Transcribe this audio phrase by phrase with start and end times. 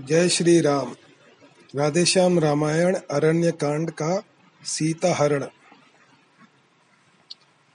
[0.00, 0.94] जय श्री राम।
[1.76, 4.22] राधेश्याम रामायण अरण्य कांड का
[4.64, 5.42] सीता हरण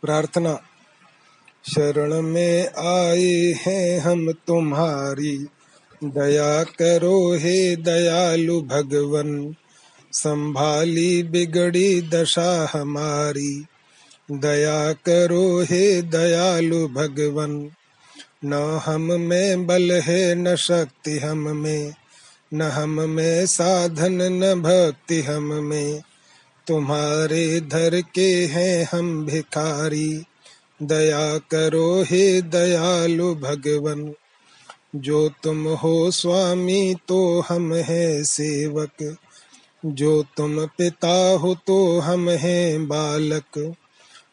[0.02, 0.62] प्रार्थना।
[1.76, 5.38] शरण में आए हैं हम तुम्हारी।
[6.04, 9.56] दया करो हे दयालु भगवन।
[10.14, 13.66] संभाली बिगड़ी दशा हमारी।
[14.32, 17.72] दया करो हे दयालु भगवन।
[18.46, 18.54] न
[18.86, 21.94] हम में बल है, न शक्ति हम में।
[22.54, 26.02] न हम में साधन, न भक्ति हम में।
[26.68, 30.24] तुम्हारे धर के हैं हम भिखारी।
[30.84, 34.14] दया करो हे दयालु भगवन।
[34.96, 39.18] जो तुम हो स्वामी तो हम हैं सेवक।
[39.86, 43.76] जो तुम पिता हो तो हम हैं बालक।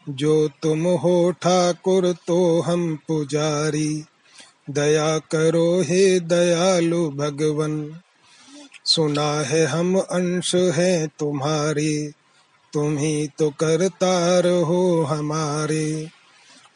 [0.09, 4.05] जो तुम हो ठाकुर तो हम पुजारी।
[4.71, 8.01] दया करो हे दयालु भगवन।
[8.85, 12.13] सुना है हम अंश है तुम्हारे,
[12.73, 16.09] तुम ही तो करतार हो हमारे।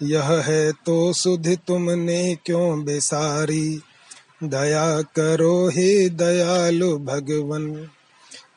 [0.02, 3.80] यह है तो सुध तुमने क्यों बेसारी?
[4.44, 7.88] दया करो हे दयालु भगवन।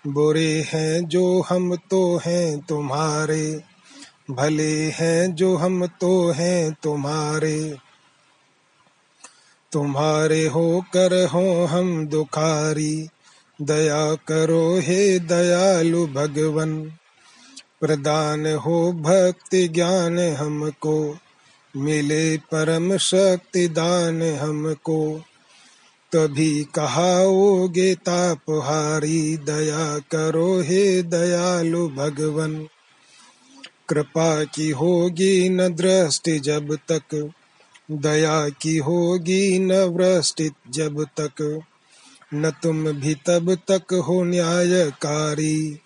[0.07, 3.61] बुरे हैं जो हम तो हैं तुम्हारे,
[4.31, 7.90] भले हैं जो हम तो हैं तुम्हारे।
[9.73, 13.09] तुम्हारे होकर हो हम दुखारी।
[13.61, 16.83] दया करो हे दयालु भगवन।
[17.81, 21.17] प्रदान हो भक्ति ज्ञान हमको।
[21.77, 25.23] मिले परम शक्ति दान हमको।
[26.15, 32.67] तभी कहाओगे तापहारी, दया करो हे दयालु भगवन।
[33.89, 37.31] कृपा की होगी न दृष्टि जब तक।
[37.91, 41.61] दया की होगी न वृष्टि जब तक,
[42.33, 45.79] न तुम भी तब तक हो न्यायकारी।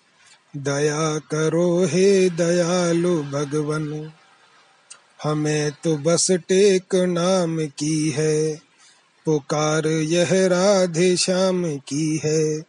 [0.56, 4.12] दया करो हे दयालु भगवन,
[5.22, 8.60] हमें तो बस टेक नाम की है।
[9.24, 12.60] पुकार यह राधे श्याम की है,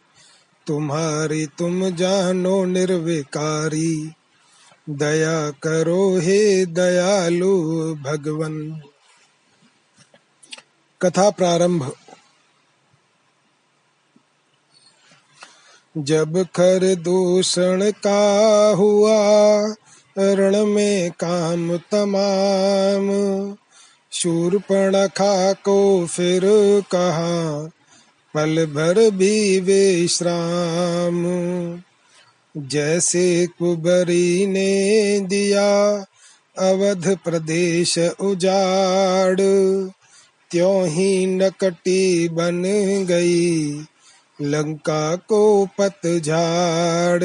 [0.66, 4.12] तुम्हारी तुम जानो निर्विकारी।
[4.90, 7.62] दया करो हे दयालु
[7.94, 8.80] भगवन।
[11.02, 11.92] कथा प्रारंभ।
[15.98, 19.18] जब खर दूषण का हुआ,
[20.18, 23.08] रण में काम तमाम।
[24.12, 26.42] शूरपणखा को फिर
[26.80, 27.62] कहा,
[28.34, 31.24] पल भर भी विश्राम।
[32.56, 35.96] जैसे कुबरी ने दिया
[36.58, 39.40] अवध प्रदेश उजाड़
[40.50, 42.62] त्यों ही नकटी बन
[43.08, 43.72] गई,
[44.42, 47.24] लंका को पतझाड़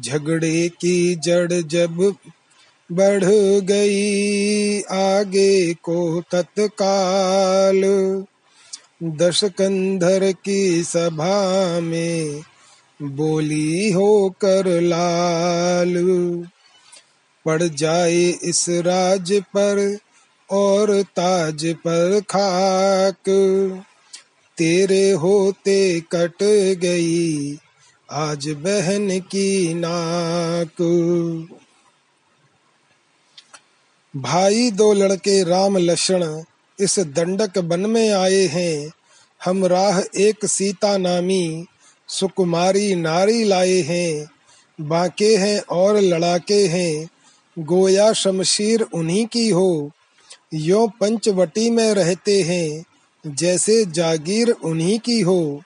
[0.00, 2.14] झगड़े की जड़ जब
[2.92, 3.24] बढ़
[3.60, 7.82] गई, आगे को तत्काल।
[9.02, 12.42] दशकंधर की सभा में
[13.02, 15.94] बोली होकर लाल।
[17.44, 19.98] पड़ जाए इस राज पर
[20.52, 23.28] और ताज पर खाक।
[24.58, 26.42] तेरे होते कट
[26.78, 27.58] गई
[28.10, 30.82] आज बहन की नाक।
[34.16, 36.42] भाई दो लड़के राम लक्ष्मण
[36.80, 38.92] इस दंडक वन में आए हैं।
[39.44, 41.66] हम राह एक सीता नामी,
[42.08, 44.30] सुकुमारी नारी लाए हैं।
[44.80, 47.08] बाके हैं और लड़ाके हैं,
[47.58, 49.90] गोया शमशीर उन्हीं की हो।
[50.52, 52.84] यो पंचवटी में रहते हैं,
[53.24, 55.62] जैसे जागीर उन्हीं की हो।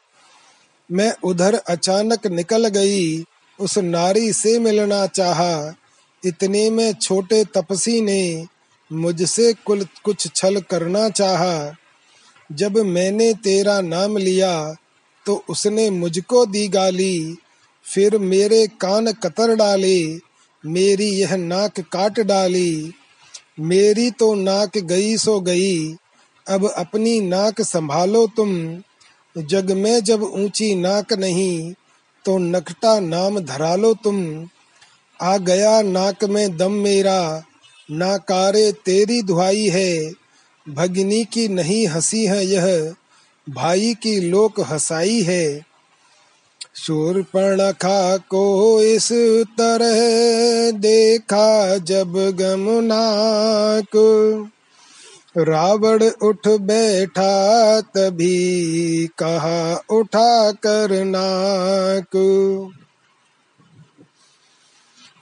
[0.91, 3.25] मैं उधर अचानक निकल गई,
[3.59, 5.75] उस नारी से मिलना चाहा,
[6.23, 8.47] इतने में छोटे तपसी ने
[8.91, 11.75] मुझसे कुल कुछ छल करना चाहा।
[12.51, 14.75] जब मैंने तेरा नाम लिया
[15.27, 17.37] तो उसने मुझको दी गाली,
[17.87, 19.99] फिर मेरे कान कतर डाले,
[20.65, 22.93] मेरी यह नाक काट डाली।
[23.61, 25.95] मेरी तो नाक गई सो गई,
[26.49, 28.83] अब अपनी नाक संभालो तुम।
[29.43, 31.75] जग में जब ऊँची नाक नहीं
[32.25, 34.49] तो नकटा नाम धरा लो तुम।
[35.23, 37.43] आ गया नाक में दम मेरा,
[37.91, 40.13] नाकारे तेरी दुहाई है।
[40.69, 42.95] भगनी की नहीं हँसी है यह,
[43.51, 45.66] भाई की लोक हसाई है।
[46.77, 49.13] शूरपणखा को इस
[49.59, 50.01] तरह
[50.71, 53.97] देखा जब गमनाक
[55.39, 62.17] रावण उठ बैठा तभी कहा, उठा कर नाक।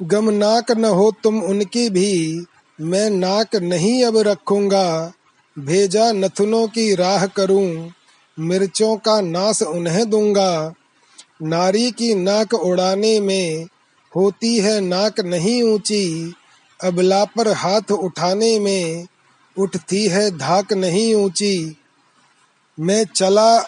[0.03, 2.45] गम नाक न हो तुम उनकी भी,
[2.81, 5.13] मैं नाक नहीं अब रखूँगा।
[5.59, 7.91] भेजा नथुनों की राह करूँ,
[8.39, 10.75] मिर्चों का नाश उन्हें दूँगा।
[11.43, 13.67] नारी की नाक उड़ाने में
[14.17, 16.35] होती है नाक नहीं ऊँची,
[16.83, 19.07] अबला पर हाथ उठाने में
[19.59, 21.77] उठती है धाक नहीं ऊँची।
[22.81, 23.59] मैं चला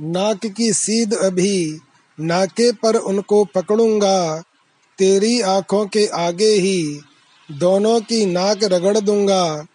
[0.00, 1.80] नाक की सीध अभी,
[2.20, 4.42] नाके पर उनको पकड़ूँगा,
[4.98, 7.00] तेरी आँखों के आगे ही
[7.52, 9.66] दोनों की नाक रगड़ दूँगा।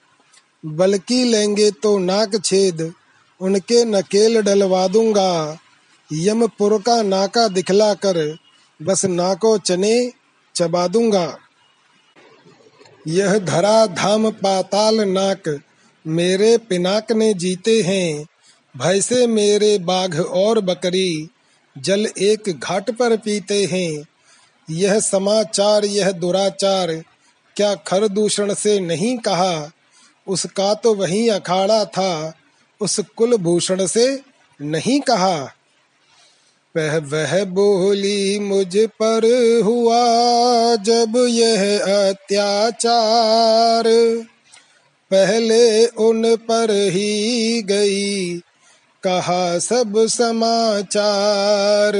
[0.65, 2.93] बल्कि लेंगे तो नाक छेद,
[3.41, 5.57] उनके नकेल डलवा दूँगा।
[6.13, 8.37] यमपुर का नाका दिखला कर,
[8.81, 10.11] बस नाको चने
[10.55, 11.37] चबा दूँगा।
[13.07, 15.59] यह धरा धाम पाताल नाक,
[16.07, 18.25] मेरे पिनाक ने जीते हैं।
[18.77, 21.29] भय से मेरे बाघ और बकरी,
[21.77, 24.05] जल एक घाट पर पीते हैं।
[24.69, 27.03] यह समाचार, यह दुराचार,
[27.55, 29.71] क्या खर दूषण से नहीं कहा?
[30.27, 32.33] उसका तो वही अखाड़ा था,
[32.81, 34.21] उस कुल भूषण से
[34.61, 35.53] नहीं कहा।
[36.77, 39.25] वह वह बोली मुझ पर
[39.65, 40.05] हुआ
[40.75, 41.79] जब यह
[42.09, 43.83] अत्याचार।
[45.11, 48.37] पहले उन पर ही गई,
[49.03, 51.93] कहा सब समाचार।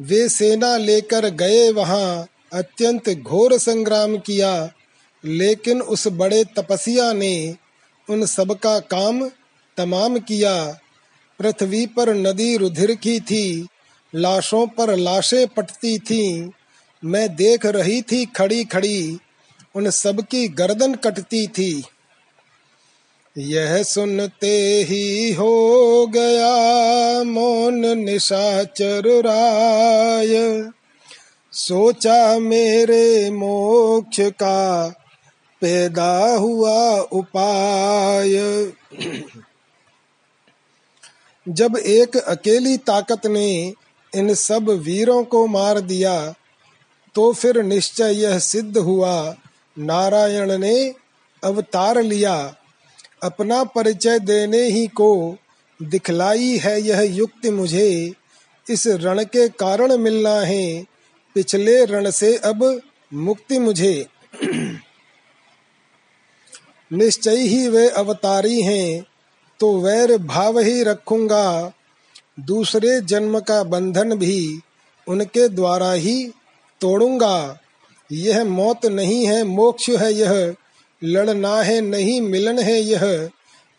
[0.00, 4.70] वे सेना लेकर गए वहाँ, अत्यंत घोर संग्राम किया।
[5.24, 7.56] लेकिन उस बड़े तपस्या ने
[8.10, 9.28] उन सब का काम
[9.76, 10.78] तमाम किया।
[11.44, 13.68] पृथ्वी पर नदी रुधिर की थी,
[14.14, 16.50] लाशों पर लाशें पटती थीं।
[17.04, 19.18] मैं देख रही थी खड़ी खड़ी,
[19.74, 21.84] उन सब की गर्दन कटती थी।
[23.38, 30.64] यह सुनते ही हो गया मौन निशाचर राय।
[31.52, 34.88] सोचा मेरे मोक्ष का
[35.60, 38.64] पैदा हुआ उपाय।
[41.48, 43.74] जब एक अकेली ताकत ने
[44.14, 46.34] इन सब वीरों को मार दिया
[47.14, 49.36] तो फिर निश्चय यह सिद्ध हुआ,
[49.78, 50.94] नारायण ने
[51.44, 52.56] अवतार लिया।
[53.22, 55.36] अपना परिचय देने ही को
[55.82, 58.14] दिखलाई है यह युक्ति मुझे।
[58.70, 60.84] इस रण के कारण मिलना है।
[61.34, 62.80] पिछले रण से अब
[63.14, 64.06] मुक्ति मुझे।
[66.92, 69.04] निश्चय ही वे अवतारी हैं।
[69.64, 71.72] तो वैर भाव ही रखूँगा।
[72.40, 74.60] दूसरे जन्म का बंधन भी
[75.08, 76.32] उनके द्वारा ही
[76.80, 77.60] तोड़ूँगा।
[78.12, 80.54] यह मौत नहीं है, मोक्ष है यह।
[81.04, 83.30] लड़ना है, नहीं मिलन है यह।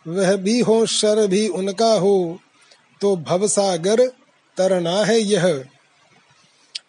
[0.08, 2.38] वह भी हो, शर भी उनका हो।
[3.00, 4.06] तो भवसागर
[4.56, 5.64] तरना है यह।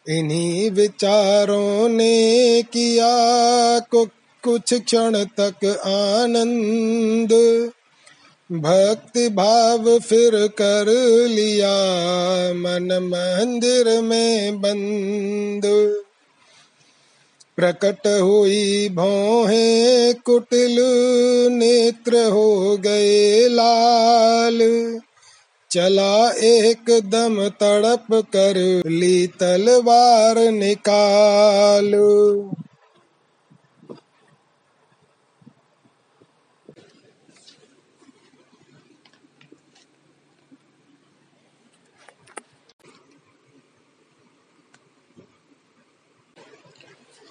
[0.10, 7.30] इन्हीं विचारों ने किया कुछ क्षण तक आनंद।
[8.52, 10.86] भक्ति भाव फिर कर
[11.28, 11.74] लिया,
[12.54, 15.62] मन मंदिर में बंद।
[17.56, 20.76] प्रकट हुई भौहे, कुटिल
[21.52, 24.60] नेत्र हो गए लाल।
[25.72, 31.92] चला एक दम तड़प कर ली तलवार निकाल।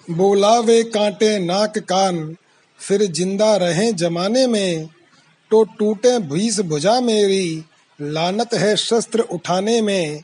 [0.07, 2.35] बोला वे कांटे नाक कान,
[2.79, 4.87] फिर ज़िंदा रहे जमाने में
[5.51, 7.63] तो टूटे भीस भुजा मेरी,
[7.99, 10.23] लानत है शस्त्र उठाने में।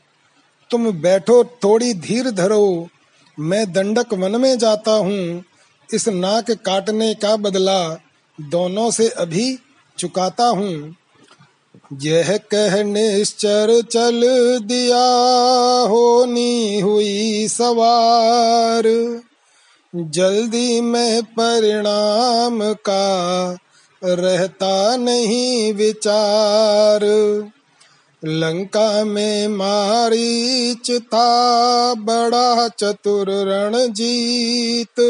[0.70, 2.88] तुम बैठो थोड़ी धीर धरो,
[3.38, 5.44] मैं दंडक वन में जाता हूँ,
[5.88, 7.80] इस नाक काटने का बदला
[8.38, 9.58] दोनों से अभी
[9.98, 10.94] चुकाता हूँ।
[12.02, 14.20] यह कह निश्चर चल
[14.62, 15.04] दिया,
[15.88, 18.88] होनी हुई सवार।
[19.96, 23.56] जल्दी में परिणाम का
[24.04, 27.00] रहता नहीं विचार।
[28.24, 35.00] लंका में मारीच था, बड़ा चतुर रणजीत।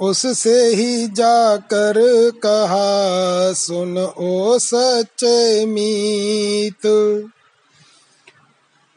[0.00, 1.94] उससे ही जाकर
[2.30, 7.22] कहा, सुन ओ सच्चे मीत।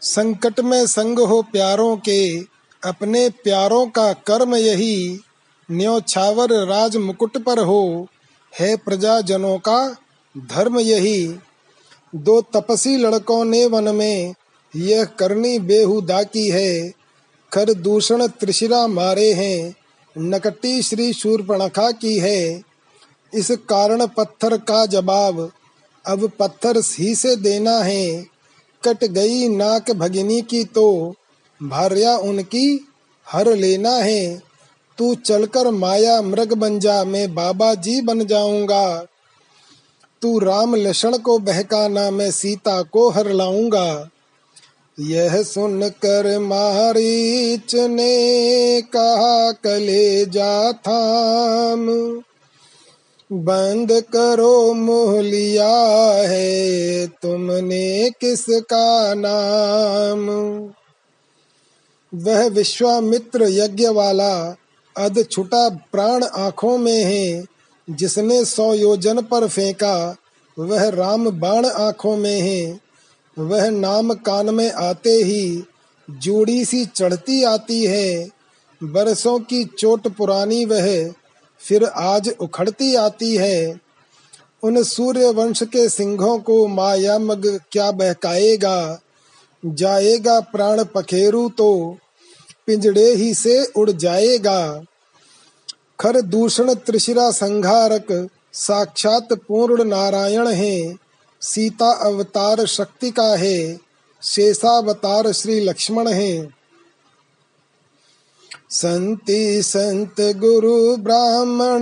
[0.01, 2.52] संकट में संग हो प्यारों के
[2.85, 5.19] अपने प्यारों का कर्म यही
[5.71, 8.07] न्योछावर राज मुकुट पर हो,
[8.59, 9.95] है प्रजाजनों का
[10.37, 11.35] धर्म यही।
[12.15, 14.35] दो तपसी लड़कों ने वन में,
[14.75, 16.93] यह करनी बेहुदा की है।
[17.53, 19.75] खर दूषण त्रिशिरा मारे हैं,
[20.17, 22.63] नकटी श्री शूर्पणखा की है।
[23.33, 25.51] इस कारण पत्थर का जवाब,
[26.05, 28.25] अब पत्थर ही से देना है।
[28.83, 31.15] कट गई नाक भगिनी की तो
[31.63, 32.87] भार्या उनकी
[33.29, 34.41] हर लेना है।
[34.97, 39.05] तू चलकर माया मृग बन जा, मैं बाबा जी बन जाऊँगा।
[40.21, 44.09] तू राम लक्षण को बहकाना, मैं सीता को हर लाऊँगा।
[44.99, 51.87] यह सुनकर मारीच ने कहा कले जा थाम।
[53.31, 55.75] बंद करो मोह लिया
[56.21, 60.29] है, तुमने किसका नाम?
[62.15, 64.55] वह विश्वामित्र यज्ञ वाला
[64.97, 67.45] अध छुटा प्राण आँखों में है,
[67.89, 70.15] जिसने सौ योजन पर फेंका,
[70.59, 72.79] वह राम बाण आँखों में है।
[73.39, 75.63] वह नाम कान में आते ही
[76.09, 78.29] जूड़ी सी चढ़ती आती है।
[78.83, 81.13] बरसों की चोट पुरानी वह
[81.59, 83.79] फिर आज उखड़ती आती है।
[84.63, 88.99] उन सूर्य वंश के सिंहों को माया मग क्या बहकाएगा?
[89.65, 91.97] जाएगा प्राण पखेरु तो
[92.67, 94.83] पिंजड़े ही से उड़ जाएगा।
[95.99, 100.95] खर दूषण त्रिशिरा संघारक साक्षात पूर्ण नारायण है।
[101.41, 103.77] सीता अवतार शक्ति का है,
[104.23, 106.49] शेषावतार श्री लक्ष्मण है।
[108.69, 111.81] संति संत गुरु ब्राह्मण,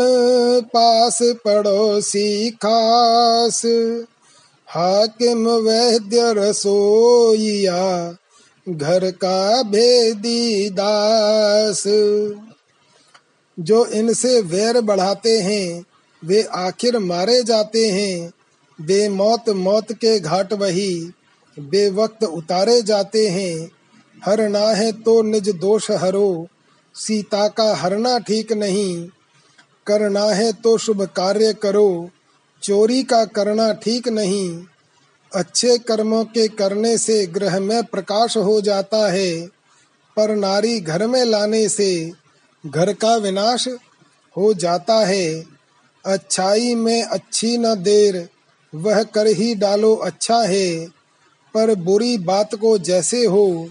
[0.62, 3.62] पास पड़ोसी खास।
[4.68, 8.18] हाकिम वैद्य रसोईया
[8.68, 11.84] घर का भेदी दास।
[13.58, 15.84] जो इनसे वैर बढ़ाते हैं,
[16.24, 18.32] वे आखिर मारे जाते हैं।
[18.80, 21.12] बेमौत मौत के घाट वही,
[21.58, 23.72] बेवक्त उतारे जाते हैं।
[24.26, 26.48] हरना है तो निज दोष हरो,
[26.96, 29.08] सीता का हरना ठीक नहीं।
[29.88, 32.10] करना है तो शुभ कार्य करो,
[32.64, 34.64] चोरी का करना ठीक नहीं।
[35.36, 39.48] अच्छे कर्मों के करने से ग्रह में प्रकाश हो जाता है,
[40.18, 42.12] पर नारी घर में लाने से
[42.66, 43.68] घर का विनाश
[44.38, 45.46] हो जाता है।
[46.06, 48.30] अच्छाई में अच्छी न देर,
[48.76, 50.88] वह कर ही डालो अच्छा है,
[51.54, 53.70] पर बुरी बात को जैसे हो,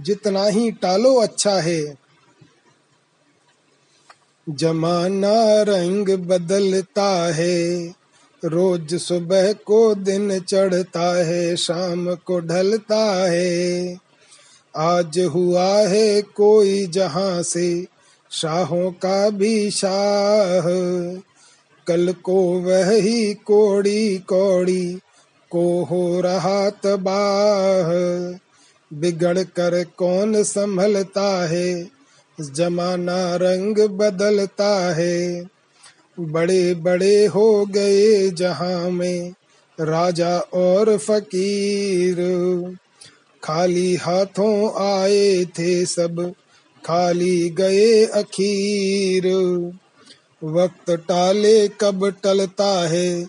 [0.00, 2.02] जितना ही टालो अच्छा है।
[4.48, 7.94] जमाना रंग बदलता है
[8.44, 13.96] रोज सुबह को दिन चढ़ता है, शाम को ढलता है।
[14.76, 17.86] आज हुआ है कोई जहाँ से,
[18.30, 20.62] शाहों का भी शाह।
[21.86, 23.00] कल को वह
[23.34, 24.98] कोड़ी कोड़ी
[25.50, 27.92] को हो रहा तबाह।
[28.98, 31.88] बिगड़ कर कौन संभलता है,
[32.40, 35.51] जमाना रंग बदलता है।
[36.20, 39.34] बड़े बड़े हो गए जहाँ में
[39.80, 42.16] राजा और फकीर।
[43.44, 46.34] खाली हाथों आए थे सब,
[46.86, 49.26] खाली गए अखीर।
[50.44, 53.26] वक्त टाले कब टलता है,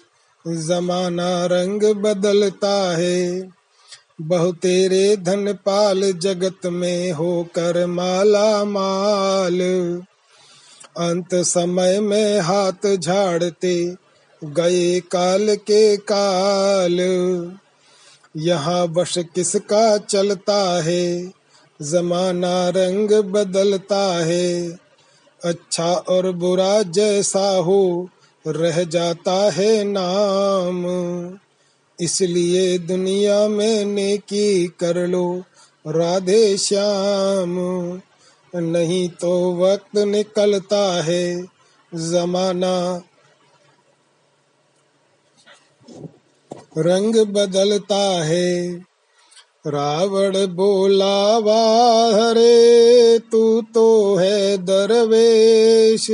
[0.48, 3.50] जमाना रंग बदलता है।
[4.22, 9.62] बहु तेरे धन पाल जगत में होकर माला माल।
[10.97, 13.95] अंत समय में हाथ झाड़ते
[14.43, 17.00] गए काल के काल।
[18.38, 21.33] यहाँ वश किसका चलता है?
[21.81, 24.79] जमाना रंग बदलता है।
[25.45, 28.09] अच्छा और बुरा जैसा हो,
[28.47, 30.85] रह जाता है नाम।
[32.00, 35.43] इसलिए दुनिया में नेकी कर लो,
[35.88, 37.55] राधे श्याम।
[38.55, 41.45] नहीं तो वक्त निकलता है
[41.95, 43.03] जमाना।
[46.77, 48.74] रंग बदलता है।
[49.67, 56.12] रावण बोला, वाह वाहरे तू तो है दरवेश।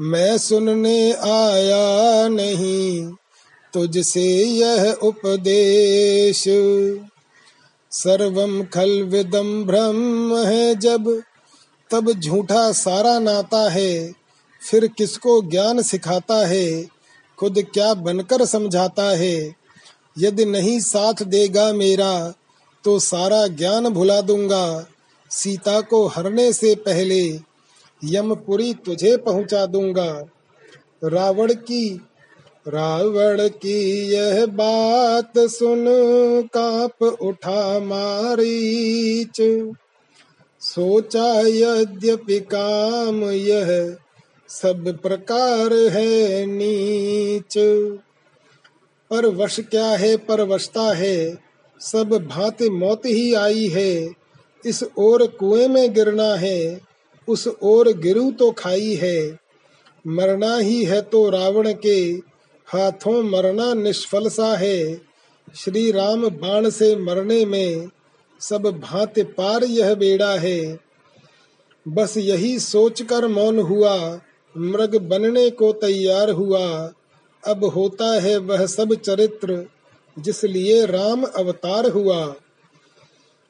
[0.00, 3.12] मैं सुनने आया नहीं
[3.74, 6.48] तुझसे यह उपदेश।
[7.92, 11.22] सर्वम खल विदम ब्रह्म है जब।
[11.90, 14.12] तब झूठा सारा नाता है,
[14.62, 16.82] फिर किसको ज्ञान सिखाता है,
[17.38, 19.54] खुद क्या बनकर समझाता है।
[20.18, 22.34] यदि नहीं साथ देगा मेरा
[22.84, 24.86] तो सारा ज्ञान भुला दूँगा,
[25.30, 27.22] सीता को हरने से पहले
[28.02, 30.10] यमपुरी तुझे पहुँचा दूँगा।
[31.04, 32.07] रावण की
[32.68, 35.84] रावण की यह बात सुन
[36.56, 39.70] काप उठा मारीच।
[40.60, 43.96] सोचा यद्यपि काम यह
[44.48, 47.58] सब प्रकार है नीच।
[49.10, 51.38] पर वश क्या है पर वशता है,
[51.80, 54.10] सब भांति मौत ही आई है।
[54.66, 56.80] इस ओर कुएँ में गिरना है,
[57.28, 59.38] उस ओर गिरू तो खाई है।
[60.06, 62.28] मरना ही है तो रावण के
[62.72, 65.00] हाथों मरना निष्फल सा है।
[65.56, 67.88] श्री राम बाण से मरने में
[68.40, 70.78] सब भांति पार यह बेड़ा है।
[71.88, 74.20] बस यही सोचकर मौन हुआ,
[74.56, 76.92] मृग बनने को तैयार हुआ।
[77.46, 79.66] अब होता है वह सब चरित्र
[80.18, 82.34] जिसलिए राम अवतार हुआ।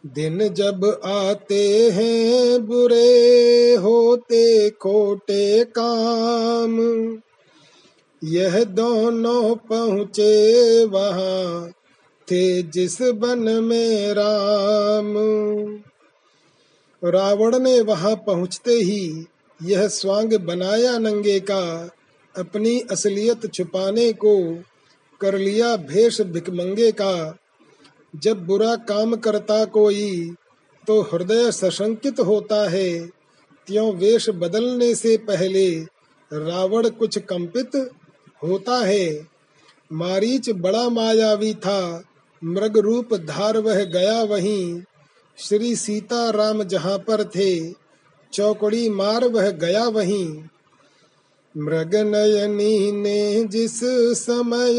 [0.06, 6.78] दिन जब आते हैं, बुरे होते, खोटे काम।
[8.24, 11.70] यह दोनों पहुँचे वहाँ,
[12.28, 15.14] थे जिस बन में राम।
[17.02, 19.26] रावण ने वहाँ पहुँचते ही
[19.62, 21.90] यह स्वांग बनाया नंगे का,
[22.34, 24.62] अपनी असलियत छुपाने को
[25.20, 27.38] कर लिया भेष भिकमंगे का।
[28.16, 30.34] जब बुरा काम करता कोई
[30.86, 33.06] तो हृदय सशंकित होता है।
[33.66, 35.70] त्यों वेश बदलने से पहले
[36.32, 37.90] रावण कुछ कंपित
[38.42, 39.26] होता है।
[39.92, 42.04] मारीच बड़ा मायावी था।
[42.44, 44.82] मृग रूप धार वह गया वहीं।
[45.38, 47.70] श्री सीता राम जहाँ पर थे,
[48.32, 50.42] चौकड़ी मार वह गया वहीं।
[51.56, 53.80] मृग नयनी ने जिस
[54.14, 54.74] समय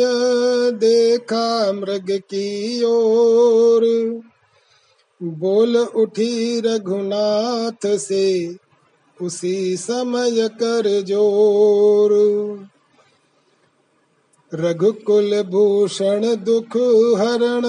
[0.72, 3.84] देखा मृग की ओर,
[5.24, 8.56] बोल उठी रघुनाथ से,
[9.22, 12.12] उसी समय कर ज़ोर।
[14.54, 16.78] रघुकुल भूषण दुख
[17.20, 17.62] हरण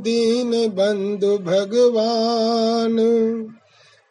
[0.00, 2.96] दीन बंधु भगवान।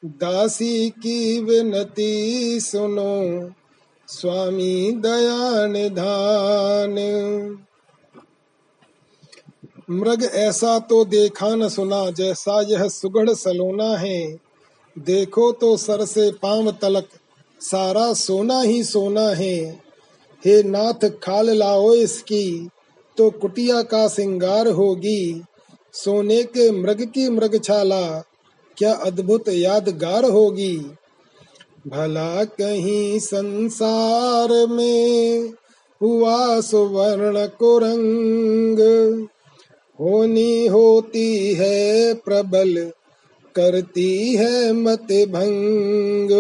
[0.06, 3.50] दासी की विनती सुनो,
[4.08, 6.96] स्वामी दया निधान
[9.92, 14.38] मृग ऐसा तो देखा न सुना, जैसा यह सुगढ़ सलोना है।
[14.96, 17.08] देखो तो सर से पाँव तलक,
[17.62, 19.89] सारा सोना ही सोना है।
[20.44, 22.70] हे नाथ खाल लाओ इसकी
[23.18, 25.42] तो कुटिया का सिंगार होगी।
[25.94, 28.06] सोने के मृग की मृगछाला
[28.78, 30.76] क्या अद्भुत यादगार होगी।
[31.88, 35.54] भला कहीं संसार में
[36.02, 38.80] हुआ सुवर्ण को रंग,
[40.00, 42.92] होनी होती है प्रबल,
[43.56, 46.32] करती है मत भंग।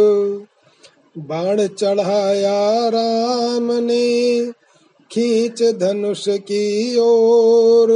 [1.17, 4.45] बाण चढ़ाया राम ने,
[5.11, 7.89] खींच धनुष की ओर।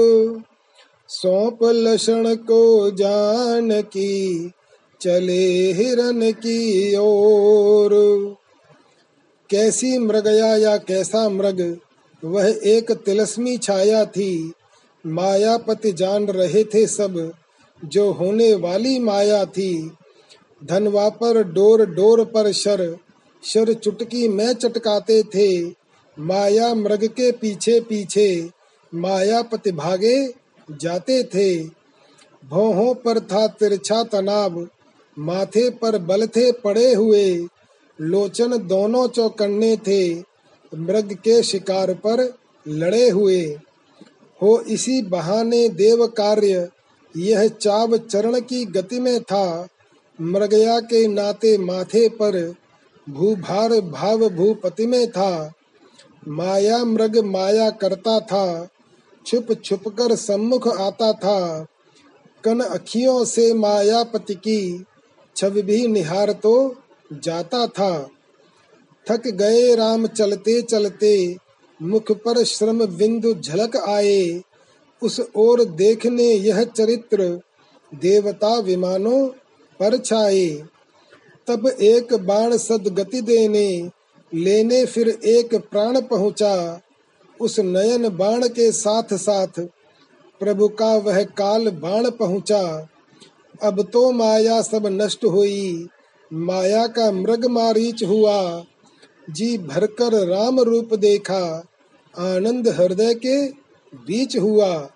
[1.08, 4.52] सौंप लक्षण को जान की,
[5.02, 7.90] चले हिरन की ओर।
[9.50, 11.78] कैसी मृगया या कैसा मृग,
[12.26, 14.54] वह एक तिलस्मी छाया थी।
[15.08, 17.32] मायापति जान रहे थे सब,
[17.86, 19.92] जो होने वाली माया थी।
[20.66, 22.98] धनवा पर डोर डोर पर शर
[23.44, 25.76] शर चुटकी में चटकाते थे।
[26.20, 28.50] माया मृग के पीछे पीछे
[28.96, 30.34] मायापति भागे
[30.72, 31.64] जाते थे।
[32.50, 34.68] भौहों पर था तिरछा तनाव,
[35.20, 37.48] माथे पर बल थे पड़े हुए।
[38.02, 40.14] लोचन दोनों चौकन्ने थे,
[40.76, 43.42] मृग के शिकार पर लड़े हुए।
[44.42, 46.70] हो इसी बहाने देव कार्य,
[47.18, 49.68] यह चाव चरण की गति में था।
[50.22, 52.56] मृगया के नाते माथे पर
[53.10, 55.54] भूभार भाव भूपति में था।
[56.28, 58.70] माया मृग माया करता था।
[59.26, 61.66] छुप छुप कर सम्मुख आता था।
[62.44, 64.86] कन अखियों से मायापति की
[65.36, 66.76] छवि भी निहार तो
[67.14, 68.10] जाता था।
[69.12, 71.38] थक गए राम चलते चलते,
[71.82, 74.42] मुख पर श्रम बिंदु झलक आए।
[75.04, 77.42] उस ओर देखने यह चरित्र
[77.96, 79.28] देवता विमानों
[79.80, 80.73] पर छाए।
[81.48, 83.90] तब एक बाण सद गति देने,
[84.34, 86.82] लेने फिर एक प्राण पहुँचा।
[87.42, 89.60] उस नयन बाण के साथ साथ
[90.40, 92.88] प्रभु का वह काल बाण पहुँचा।
[93.64, 95.88] अब तो माया सब नष्ट हुई,
[96.34, 98.64] माया का मृग मारीच हुआ।
[99.30, 101.68] जी भरकर राम रूप देखा,
[102.18, 103.48] आनंद हृदय के
[103.94, 104.90] बीच हुआ।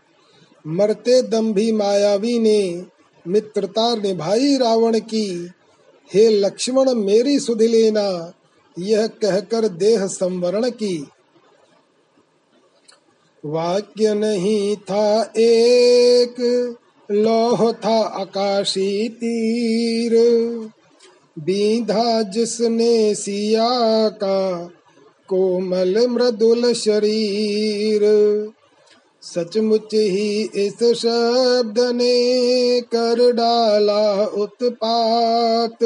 [0.68, 2.86] मरते दम भी मायावी ने
[3.28, 5.52] मित्रता निभाई रावण की।
[6.14, 8.34] हे लक्ष्मण, मेरी सुध लेना।
[8.80, 11.08] यह कहकर देह संवरण की।
[13.46, 16.76] वाक्य नहीं था एक,
[17.12, 20.14] लोह था आकाशी तीर।
[21.40, 24.70] बीधा जिसने सिया का,
[25.28, 28.02] कोमल मृदुल शरीर।
[29.36, 35.84] सचमुच ही इस शब्द ने कर डाला उत्पात।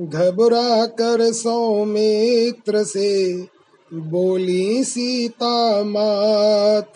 [0.00, 3.34] घबरा कर सौमित्र से
[3.94, 6.92] बोली सीता मात।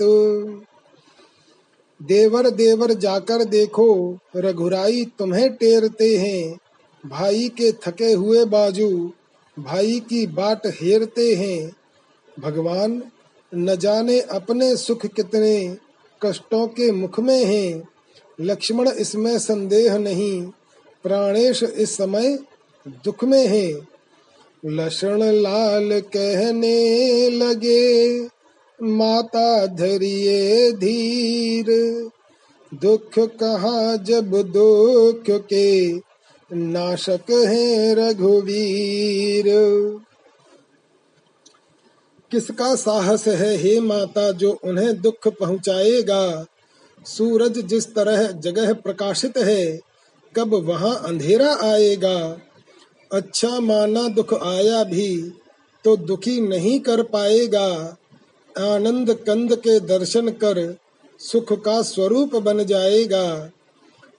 [2.03, 6.59] देवर देवर जाकर देखो, रघुराई तुम्हें टेरते हैं।
[7.07, 9.13] भाई के थके हुए बाजू,
[9.59, 11.73] भाई की बाट हेरते हैं।
[12.41, 13.03] भगवान
[13.55, 15.77] न जाने अपने सुख कितने
[16.23, 17.89] कष्टों के मुख में हैं।
[18.41, 20.43] लक्ष्मण इसमें संदेह नहीं,
[21.03, 22.39] प्राणेश इस समय
[22.89, 23.73] दुख में है।
[24.67, 28.21] लक्षण लाल कहने लगे,
[28.83, 31.67] माता धरिए धीर।
[32.75, 35.97] दुख कहा जब दुख के
[36.53, 39.45] नाशक है रघुवीर।
[42.35, 46.47] किसका साहस है हे माता जो उन्हें दुख पहुंचाएगा?
[47.07, 49.81] सूरज जिस तरह जगह प्रकाशित है,
[50.37, 52.41] कब वहाँ अंधेरा आएगा?
[53.13, 55.33] अच्छा माना दुख आया भी
[55.85, 57.97] तो दुखी नहीं कर पाएगा।
[58.59, 60.79] आनंद कंद के दर्शन कर,
[61.21, 63.51] सुख का स्वरूप बन जाएगा।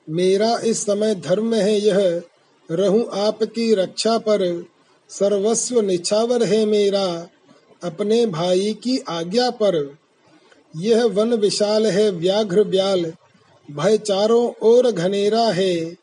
[0.10, 2.22] मेरा इस समय धर्म है यह,
[2.72, 4.66] रहूँ आपकी रक्षा पर।
[5.10, 7.28] सर्वस्व निछावर है मेरा।
[7.84, 9.98] अपने भाई की आज्ञा पर।
[10.78, 13.14] यह वन विशाल है, व्याघ्र ब्याल।
[13.72, 15.96] भय चारों ओर घनेरा है।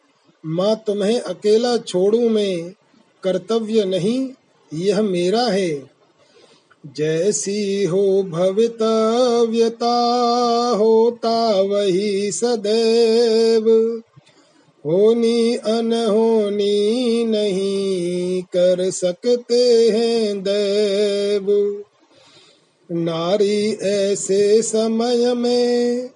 [0.46, 2.70] माँ तुम्हें अकेला छोड़ू मैं,
[3.22, 4.30] कर्तव्य नहीं,
[4.74, 5.90] यह मेरा है।
[6.96, 9.94] जैसी हो भवितव्यता,
[10.78, 14.02] होता वही सदैव।
[14.86, 21.84] होनी अनहोनी नहीं कर सकते हैं देव।
[22.92, 26.08] नारी ऐसे समय में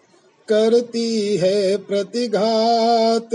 [0.49, 3.31] करती है प्रतिघात।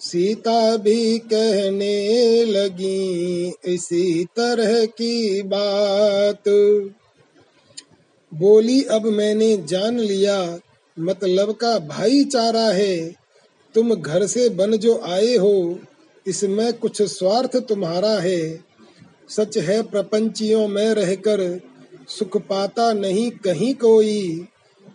[0.00, 6.48] सीता भी कहने लगी इसी तरह की बात।
[8.34, 10.58] बोली, अब मैंने जान लिया
[10.98, 13.23] मतलब का भाईचारा है।
[13.74, 15.78] तुम घर से बन जो आए हो,
[16.26, 18.64] इसमें कुछ स्वार्थ तुम्हारा है।
[19.28, 21.60] सच है, प्रपंचियों में रहकर
[22.08, 24.46] सुख पाता नहीं कहीं कोई।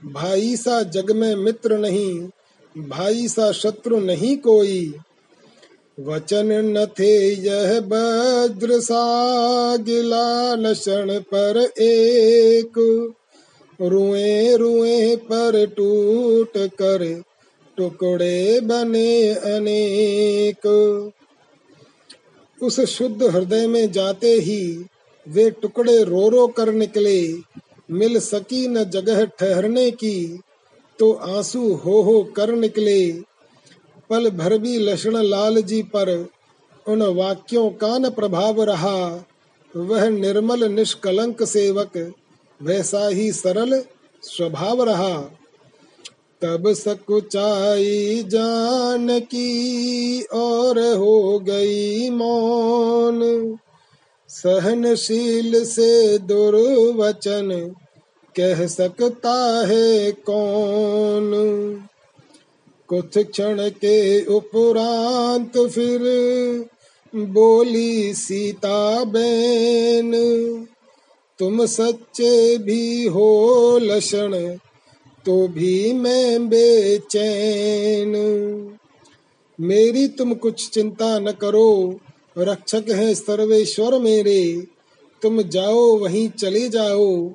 [0.05, 2.29] भाई सा जग में मित्र नहीं,
[2.77, 4.93] भाई सा शत्रु नहीं कोई।
[5.99, 10.55] वचन न थे यह भद्र सा गिला
[11.19, 12.79] पर एक।
[13.81, 17.23] रुए रुए पर टूट कर
[17.79, 20.65] टुकड़े बने अनेक।
[22.61, 24.85] उस शुद्ध हृदय में जाते ही
[25.27, 27.21] वे टुकड़े रो रो कर निकले।
[27.91, 30.39] मिल सकी न जगह ठहरने की
[30.99, 33.11] तो आँसू हो हो कर निकले।
[34.09, 36.27] पल भर भी लक्षण लाल जी पर
[36.87, 39.25] उन वाक्यों का न प्रभाव रहा।
[39.75, 42.13] वह निर्मल निष्कलंक सेवक,
[42.61, 43.83] वैसा ही सरल
[44.23, 45.38] स्वभाव रहा।
[46.41, 53.19] तब सकुचाई जान की और हो गई मौन।
[54.29, 57.75] सहनशील से दुर्वचन
[58.35, 61.31] कह सकता है कौन?
[62.87, 65.99] कुछ क्षण के उपरांत फिर
[67.15, 70.11] बोली सीता बैन,
[71.39, 74.57] तुम सच्चे भी हो लक्षण
[75.29, 78.13] तो भी मैं बेचैन।
[79.59, 81.99] मेरी तुम कुछ चिंता न करो,
[82.37, 84.67] रक्षक है सर्वेश्वर मेरे।
[85.21, 87.31] तुम जाओ, वहीं चले जाओ,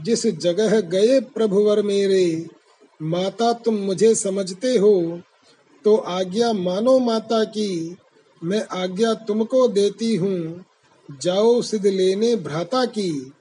[0.00, 2.46] जिस जगह गए प्रभुवर मेरे।
[3.00, 5.20] माता तुम मुझे समझते हो
[5.84, 7.96] तो आज्ञा मानो माता की।
[8.44, 10.64] मैं आज्ञा तुमको देती हूँ,
[11.22, 13.32] जाओ सिद्ध लेने भ्राता की।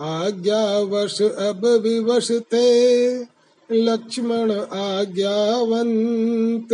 [0.00, 3.16] आज्ञा वश अब विवश थे
[3.72, 6.68] लक्ष्मण आज्ञावंत।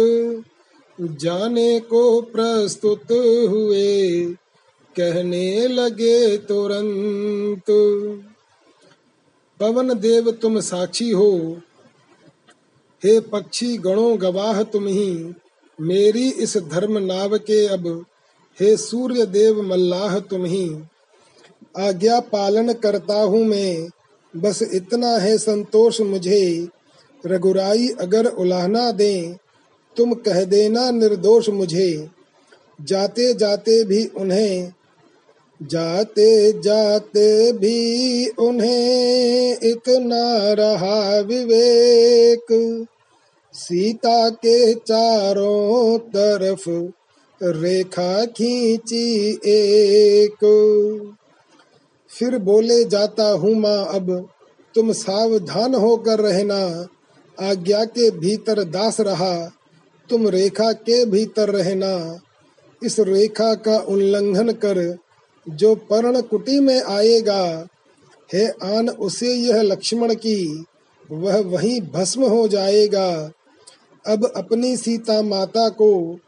[1.00, 3.12] जाने को प्रस्तुत
[3.50, 4.24] हुए,
[4.96, 7.64] कहने लगे तुरंत।
[9.60, 11.60] पवन देव, तुम साक्षी हो।
[13.04, 15.34] हे पक्षी गणों, गवाह तुम ही।
[15.80, 18.04] मेरी इस धर्म नाव के अब,
[18.60, 20.76] हे सूर्य देव, मल्लाह तुम ही।
[21.78, 23.88] आज्ञा पालन करता हूँ मैं।
[24.37, 26.68] बस इतना है संतोष मुझे।
[27.26, 29.37] रघुराई अगर उलाहना दे,
[29.96, 32.08] तुम कह देना निर्दोष मुझे।
[32.80, 34.72] जाते जाते भी उन्हें,
[35.62, 42.87] जाते जाते भी उन्हें इतना रहा विवेक।
[43.54, 46.70] सीता के चारों तरफ़
[47.42, 50.37] रेखा खींची एक।
[52.18, 54.29] फिर बोले, जाता हूँ माँ अब।
[54.74, 56.87] तुम सावधान होकर रहना।
[57.50, 59.53] आज्ञा के भीतर दास रहा।
[60.11, 62.20] तुम रेखा के भीतर रहना।
[62.85, 64.96] इस रेखा का उल्लंघन कर।
[65.48, 67.68] जो पर्ण कुटी में आएगा,
[68.35, 70.64] हे आन उसे यह लक्ष्मण की।
[71.11, 73.33] वह वहीं भस्म हो जाएगा।
[74.07, 76.18] अब अपनी सीता माता को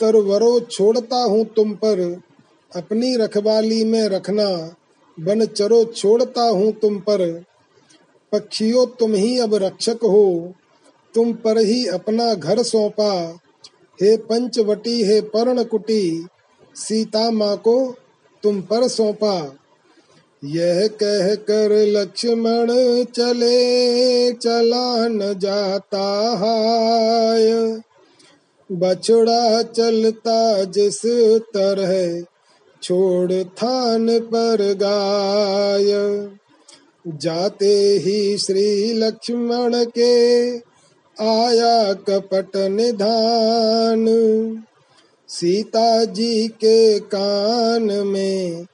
[0.00, 2.20] तरवरो छोड़ता हूँ तुम पर।
[2.76, 4.74] अपनी रखवाली में रखना।
[5.20, 7.44] बन चरो छोड़ता हूँ तुम पर।
[8.32, 10.52] पक्षियों तुम ही अब रक्षक हो,
[11.14, 13.38] तुम पर ही अपना घर सौंपा।
[14.02, 16.26] हे पंचवटी, हे पर्णकुटी,
[16.74, 17.94] सीता माँ को
[18.42, 19.54] तुम पर सौंपा।
[20.44, 22.66] यह कह कर लक्ष्मण
[23.04, 27.80] चले, चला न जाता हाय।
[28.72, 31.02] बछड़ा चलता जिस
[31.54, 32.24] तरह
[32.82, 35.92] छोड़ थान पर गाय।
[37.08, 40.50] जाते ही श्री लक्ष्मण के
[41.20, 44.06] आया कपट निधान।
[45.28, 48.66] सीता जी के कान में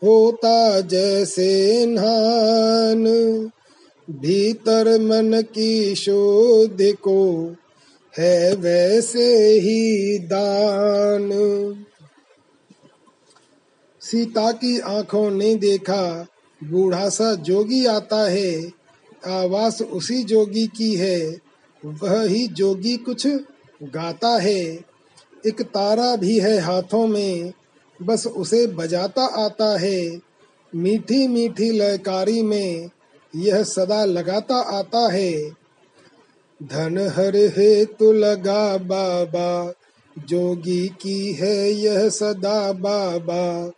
[0.04, 3.06] होता जैसे नान।
[4.12, 7.56] भीतर मन की शुद्धि को
[8.19, 11.30] है वैसे ही दान।
[14.02, 16.28] सीता की आँखों ने देखा,
[16.63, 18.71] बूढ़ा सा जोगी आता है,
[19.28, 21.38] आवास उसी जोगी की है,
[21.86, 23.28] वह ही जोगी कुछ
[23.84, 24.80] गाता है,
[25.45, 27.54] एक तारा भी है हाथों में,
[28.02, 30.21] बस उसे बजाता आता है
[30.76, 32.89] मीठी मीठी लयकारी में
[33.36, 35.52] यह सदा लगाता आता है।
[36.63, 39.74] धन हर है तो लगा बाबा,
[40.28, 43.72] जोगी की है यह सदा बाबा।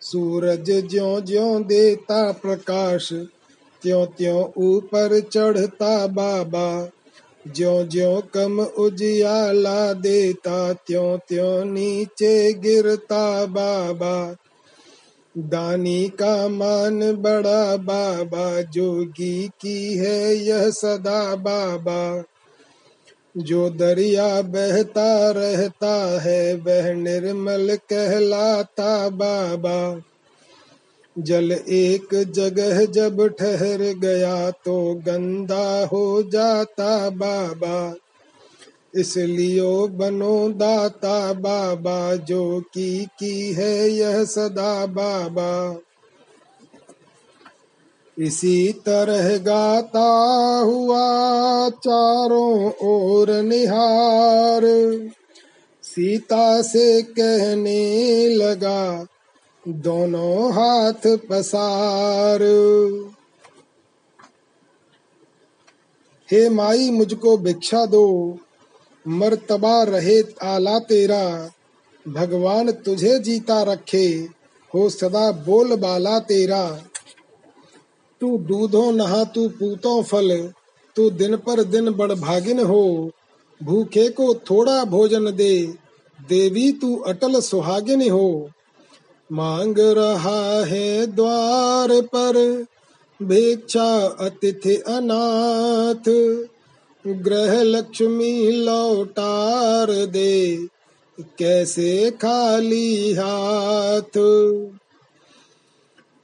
[0.00, 3.12] सूरज ज्यो ज्यो देता प्रकाश
[3.82, 6.90] त्यों त्यों ऊपर चढ़ता बाबा।
[7.48, 14.36] ज्यो ज्यो कम उजियाला देता त्यों त्यों नीचे गिरता बाबा।
[15.38, 22.24] दानी का मान बड़ा बाबा जोगी की है यह सदा बाबा।
[23.36, 30.02] जो दरिया बहता रहता है, वह निर्मल कहलाता बाबा।
[31.18, 37.94] जल एक जगह जब ठहर गया तो गंदा हो जाता बाबा।
[38.96, 45.80] इसलिए बनो दाता बाबा, जो की की है यह सदा बाबा।
[48.18, 50.08] इसी तरह गाता
[50.64, 51.00] हुआ
[51.70, 54.62] चारों ओर निहार।
[55.82, 59.06] सीता से कहने लगा,
[59.68, 62.42] दोनों हाथ पसार।
[66.30, 68.38] हे माई, मुझको भिक्षा दो।
[69.08, 71.50] मर्तबा रहे आला तेरा,
[72.08, 74.28] भगवान तुझे जीता रखे,
[74.74, 76.82] हो सदा बोल बाला तेरा।
[78.20, 80.52] तू दूधो नहा, तू पूतो फल,
[80.96, 83.10] तू दिन पर दिन बड़ भागिन हो,
[83.62, 85.66] भूखे को थोड़ा भोजन दे,
[86.28, 88.50] देवी तू अटल सुहागिन हो।
[89.32, 92.66] मांग रहा है द्वार पर,
[93.22, 96.10] भिक्षा अतिथि अनाथ
[97.04, 100.56] ग्रह लक्ष्मी लौटार दे,
[101.38, 104.18] कैसे खाली हाथ?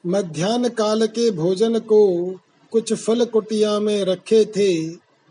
[0.07, 2.31] मध्यान्ह काल के भोजन को
[2.73, 4.73] कुछ फल कुटिया में रखे थे,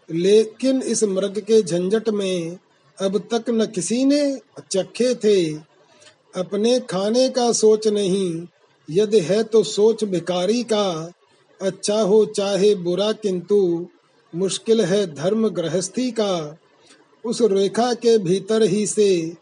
[0.09, 2.57] लेकिन इस मृग के झंझट में
[2.97, 4.21] अब तक न किसी ने
[4.71, 5.53] चखे थे।
[6.35, 8.47] अपने खाने का सोच नहीं,
[8.89, 11.13] यदि है तो सोच भिकारी का
[11.61, 13.87] अच्छा हो चाहे बुरा किंतु
[14.35, 16.57] मुश्किल है धर्म गृहस्थी का।
[17.25, 19.33] उस रेखा के भीतर ही से,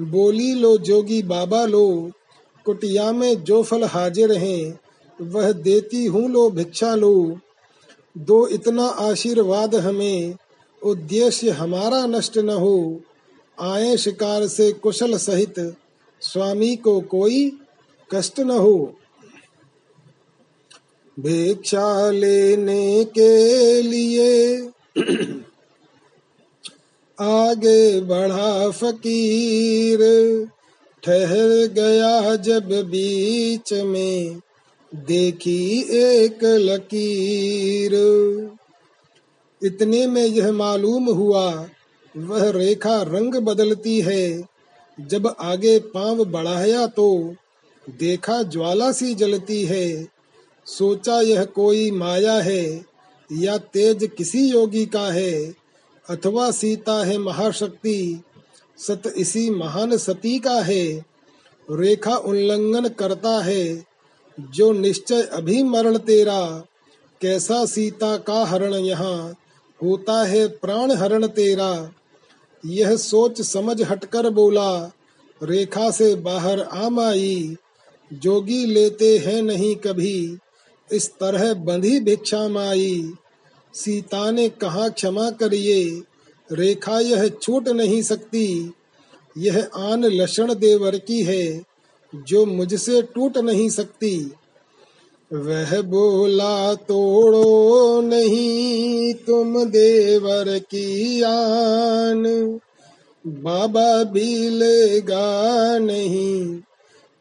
[0.00, 2.12] बोली लो जोगी बाबा लो,
[2.64, 4.80] कुटिया में जो फल हाजिर हैं,
[5.22, 7.38] वह देती हूँ लो भिक्षा लो।
[8.18, 10.36] दो इतना आशीर्वाद हमें,
[10.82, 13.00] उद्देश्य हमारा नष्ट न हो।
[13.60, 15.76] आए शिकार से कुशल सहित,
[16.20, 17.58] स्वामी को कोई
[18.10, 18.94] कष्ट न हो।
[21.20, 24.58] भिक्षा लेने के लिए
[27.20, 29.98] आगे बढ़ा फकीर।
[31.04, 34.40] ठहर गया जब बीच में,
[34.94, 37.92] देखी एक लकीर।
[39.62, 41.68] इतने में यह मालूम हुआ,
[42.16, 44.48] वह रेखा रंग बदलती है।
[45.00, 47.34] जब आगे पाँव बढ़ाया तो
[48.00, 50.11] देखा ज्वाला सी जलती है।
[50.66, 52.84] सोचा यह कोई माया है,
[53.32, 55.54] या तेज किसी योगी का है,
[56.08, 58.22] अथवा सीता है महाशक्ति,
[58.78, 61.04] सत इसी महान सती का है।
[61.70, 63.84] रेखा उल्लंघन करता है,
[64.40, 66.64] जो निश्चय अभी मरण तेरा।
[67.20, 69.34] कैसा सीता का हरण यहाँ,
[69.82, 71.90] होता है प्राण हरण तेरा।
[72.66, 74.92] यह सोच समझ हटकर बोला,
[75.42, 77.56] रेखा से बाहर आम आई
[78.12, 80.38] जोगी लेते हैं नहीं कभी।
[80.92, 83.12] इस तरह बंधी भिक्षा माई।
[83.74, 86.02] सीता ने कहा, क्षमा करिए।
[86.52, 88.72] रेखा यह छूट नहीं सकती।
[89.38, 91.62] यह आन लक्षण देवर की है,
[92.14, 94.32] जो मुझसे टूट नहीं सकती।
[95.32, 102.58] वह बोला, तोड़ो नहीं तुम देवर की आन।
[103.26, 106.60] बाबा भी लेगा नहीं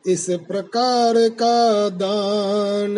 [0.07, 2.97] इस प्रकार का दान।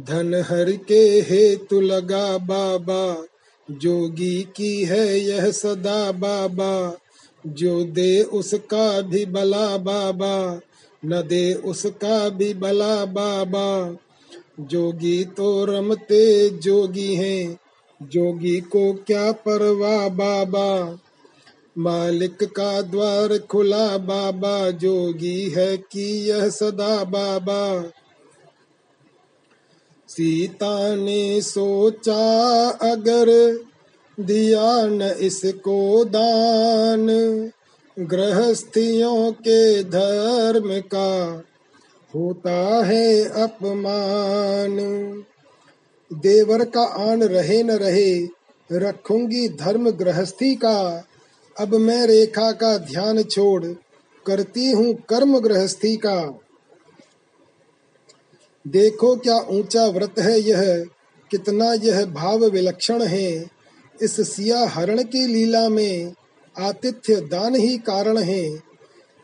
[0.00, 3.26] धन हर के हेतु लगा बाबा।
[3.70, 6.98] जोगी की है यह सदा बाबा।
[7.46, 10.60] जो दे उसका भी बला बाबा।
[11.04, 13.96] न दे उसका भी बला बाबा।
[14.60, 17.58] जोगी तो रमते जोगी हैं।
[18.02, 20.98] जोगी को क्या परवा बाबा।
[21.78, 27.90] मालिक का द्वार खुला बाबा। जोगी है कि यह सदा बाबा।
[30.14, 33.58] सीता ने सोचा, अगर
[34.20, 37.06] दिया न इसको दान।
[37.98, 41.42] गृहस्थियों के धर्म का
[42.14, 44.76] होता है अपमान।
[46.12, 48.28] देवर का आन रहे न रहे,
[48.72, 51.04] रखूँगी धर्म गृहस्थी का।
[51.60, 53.64] अब मैं रेखा का ध्यान छोड़,
[54.26, 56.38] करती हूँ कर्म गृहस्थी का।
[58.66, 60.84] देखो क्या ऊँचा व्रत है यह,
[61.30, 63.50] कितना यह भाव विलक्षण है।
[64.02, 66.14] इस सिया हरण की लीला में
[66.58, 68.56] आतिथ्य दान ही कारण है।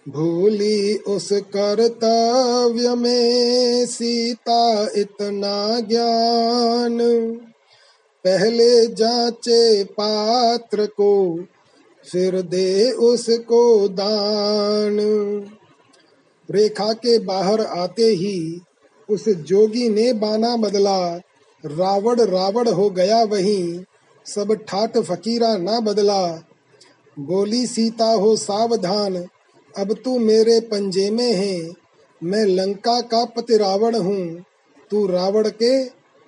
[0.09, 6.99] भूली उस कर्तव्य में सीता इतना ज्ञान।
[8.25, 11.45] पहले जांचे पात्र को,
[12.13, 14.99] फिर दे उसको दान।
[16.51, 18.61] रेखा के बाहर आते ही
[19.11, 21.21] उस जोगी ने बाना बदला।
[21.65, 23.85] रावण रावण हो गया वही,
[24.27, 26.27] सब ठाट फकीरा ना बदला।
[27.19, 29.17] बोली, सीता हो सावधान,
[29.79, 31.71] अब तू मेरे पंजे में है।
[32.23, 34.45] मैं लंका का पति रावण हूँ,
[34.91, 35.85] तू रावण के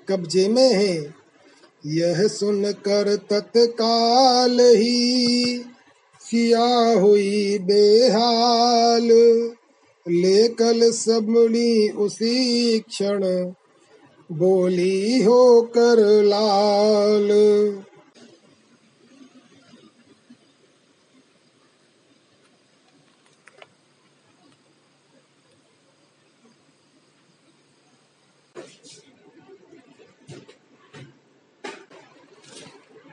[0.09, 1.15] कब्जे में है।
[1.87, 5.65] यह सुनकर तत्काल ही
[6.21, 9.09] सिया हुई बेहाल।
[10.09, 13.23] लेकल सबनी उसी क्षण
[14.33, 17.31] बोली होकर लाल।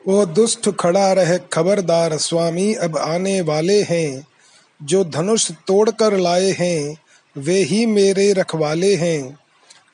[0.07, 4.28] वो दुष्ट खड़ा रहे खबरदार स्वामी, अब आने वाले हैं।
[4.83, 6.97] जो धनुष तोड़कर लाए हैं,
[7.37, 9.39] वे ही मेरे रखवाले हैं।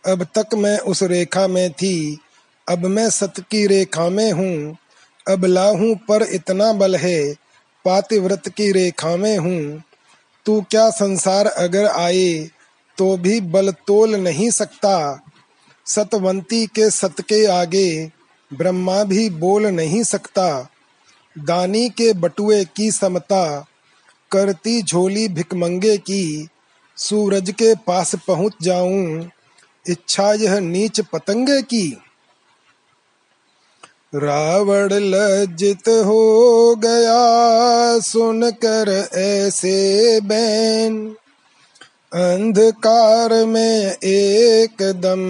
[0.05, 2.19] अब तक मैं उस रेखा में थी,
[2.69, 4.77] अब मैं सत की रेखा में हूँ।
[5.29, 7.33] अब लाहू पर इतना बल है,
[7.85, 9.83] पातिव्रत की रेखा में हूँ।
[10.45, 12.49] तू क्या संसार अगर आए
[12.97, 15.23] तो भी बल तोल नहीं सकता।
[15.85, 18.11] सतवंती के सत के आगे,
[18.53, 20.69] ब्रह्मा भी बोल नहीं सकता।
[21.39, 23.65] दानी के बटुए की समता
[24.31, 26.47] करती झोली भिकमंगे की,
[26.97, 29.29] सूरज के पास पहुँच जाऊँ,
[29.89, 31.97] इच्छा यह नीच पतंगे की।
[34.15, 37.19] रावण लज्जित हो गया,
[37.99, 41.15] सुनकर ऐसे बैन।
[42.13, 45.21] अंधकार में एकदम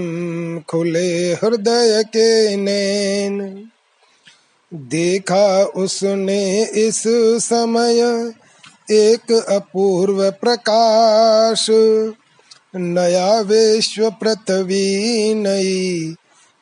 [0.60, 3.70] खुले हृदय के नैन।
[4.74, 7.04] देखा उसने इस
[7.46, 8.32] समय
[8.92, 11.68] एक अपूर्व प्रकाश,
[12.76, 16.16] नया विश्व पृथ्वी नई,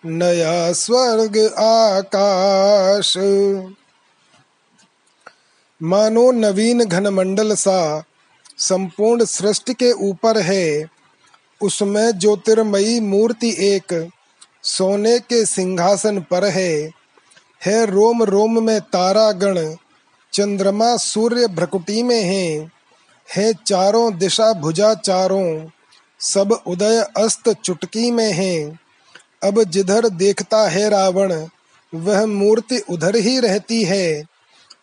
[0.06, 3.14] नया स्वर्ग आकाश।
[5.82, 8.04] मानो नवीन घनमंडल सा
[8.58, 10.86] संपूर्ण सृष्टि के ऊपर है,
[11.62, 14.12] उसमें ज्योतिर्मयी मूर्ति एक
[14.64, 16.90] सोने के सिंहासन पर है
[17.62, 19.58] है रोम रोम में तारा गण
[20.34, 22.72] चंद्रमा सूर्य भ्रकुटी में है
[23.38, 25.68] है चारों दिशा भुजा चारों।
[26.20, 28.80] सब उदय अस्त चुटकी में है।
[29.44, 31.48] अब जिधर देखता है रावण,
[31.96, 34.24] वह मूर्ति उधर ही रहती है।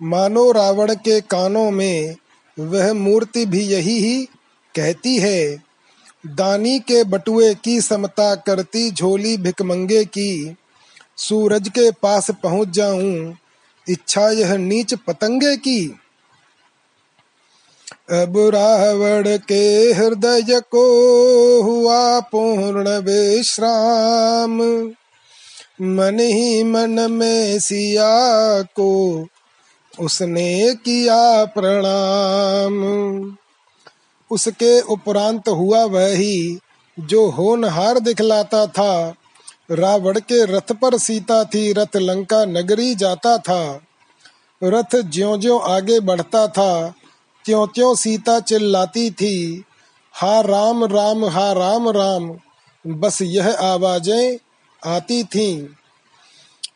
[0.03, 2.17] मानो रावण के कानों में,
[2.59, 4.25] वह मूर्ति भी यही ही
[4.77, 5.63] कहती है।
[6.27, 10.57] दानी के बटुए की समता करती झोली भिकमंगे की।
[11.17, 13.37] सूरज के पास पहुँच जाऊँ
[13.89, 16.01] इच्छा यह नीच पतंगे की।
[18.11, 20.85] अब रावण के हृदय को
[21.63, 24.63] हुआ पूर्ण विश्राम।
[25.83, 29.27] मन ही मन में सिया को
[30.01, 32.75] उसने किया प्रणाम।
[34.31, 36.59] उसके उपरांत हुआ वही
[37.01, 39.15] जो होनहार दिखलाता था।
[39.71, 43.81] रावण के रथ पर सीता थी, रथ लंका नगरी जाता था।
[44.65, 46.95] रथ ज्यो ज्यो आगे बढ़ता था
[47.45, 49.65] त्यों त्यों सीता चिल्लाती थी,
[50.15, 52.37] हा राम राम, हा राम राम,
[52.87, 54.39] बस यह आवाज़ें
[54.87, 55.67] आती थीं।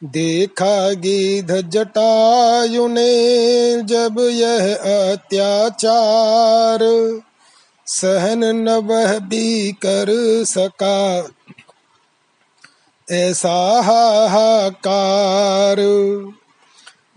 [0.04, 4.74] देखा गिध जटायु ने जब यह
[5.12, 6.78] अत्याचार,
[7.86, 10.06] सहन न वह भी कर
[10.44, 11.28] सका।
[13.10, 15.80] ऐसा हाहाकार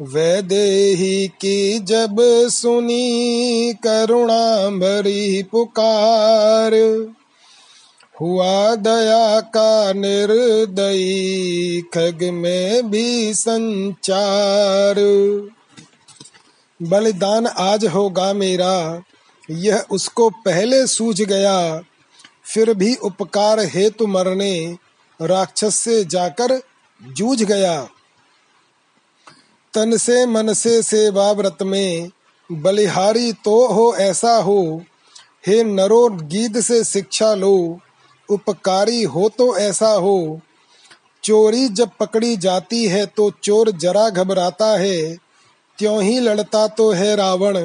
[0.01, 2.17] वैदेही की जब
[2.49, 6.73] सुनी करुणा भरी पुकार।
[8.21, 14.95] हुआ दया का निर्दयी, खग में भी संचार।
[16.81, 19.03] बलिदान आज होगा मेरा,
[19.51, 21.81] यह उसको पहले सूझ गया,
[22.45, 24.86] फिर भी उपकार हेतु मरने
[25.19, 26.59] राक्षस से जाकर
[27.01, 27.81] जूझ गया।
[29.73, 32.09] तन से मन से सेवा व्रत में,
[32.49, 34.83] बलिहारी तो हो ऐसा हो,
[35.47, 37.79] हे नरो गीत से शिक्षा लो,
[38.29, 40.39] उपकारी हो तो ऐसा हो।
[41.23, 45.15] चोरी जब पकड़ी जाती है तो चोर जरा घबराता है,
[45.79, 47.57] त्यों ही लड़ता तो है रावण,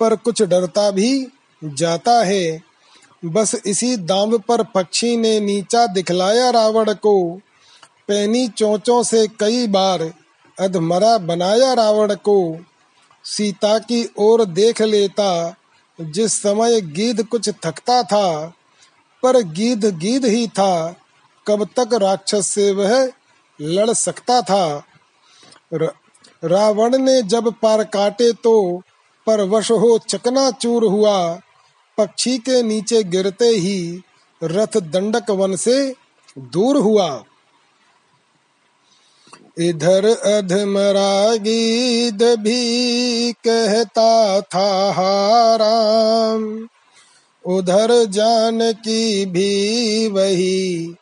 [0.00, 1.26] पर कुछ डरता भी
[1.62, 2.62] जाता है।
[3.24, 7.40] बस इसी दाम पर पक्षी ने नीचा दिखलाया रावण को।
[8.08, 10.12] पैनी चोचों से कई बार
[10.60, 12.58] अधमरा बनाया रावण को।
[13.24, 15.54] सीता की ओर देख लेता,
[16.00, 18.52] जिस समय गीध कुछ थकता था,
[19.22, 20.94] पर गीध गीध ही था,
[21.46, 23.12] कब तक राक्षस से वह
[23.60, 24.82] लड़ सकता था।
[26.44, 28.82] रावण ने जब पार काटे तो
[29.26, 31.40] पर वश हो चकना चूर हुआ
[31.98, 34.02] पक्षी के नीचे गिरते ही
[34.44, 35.94] रथ दंडक वन से
[36.38, 37.24] दूर हुआ।
[39.58, 46.68] इधर अधमरा गीद भी कहता था हाराम
[47.44, 50.94] उधर जान की भी वही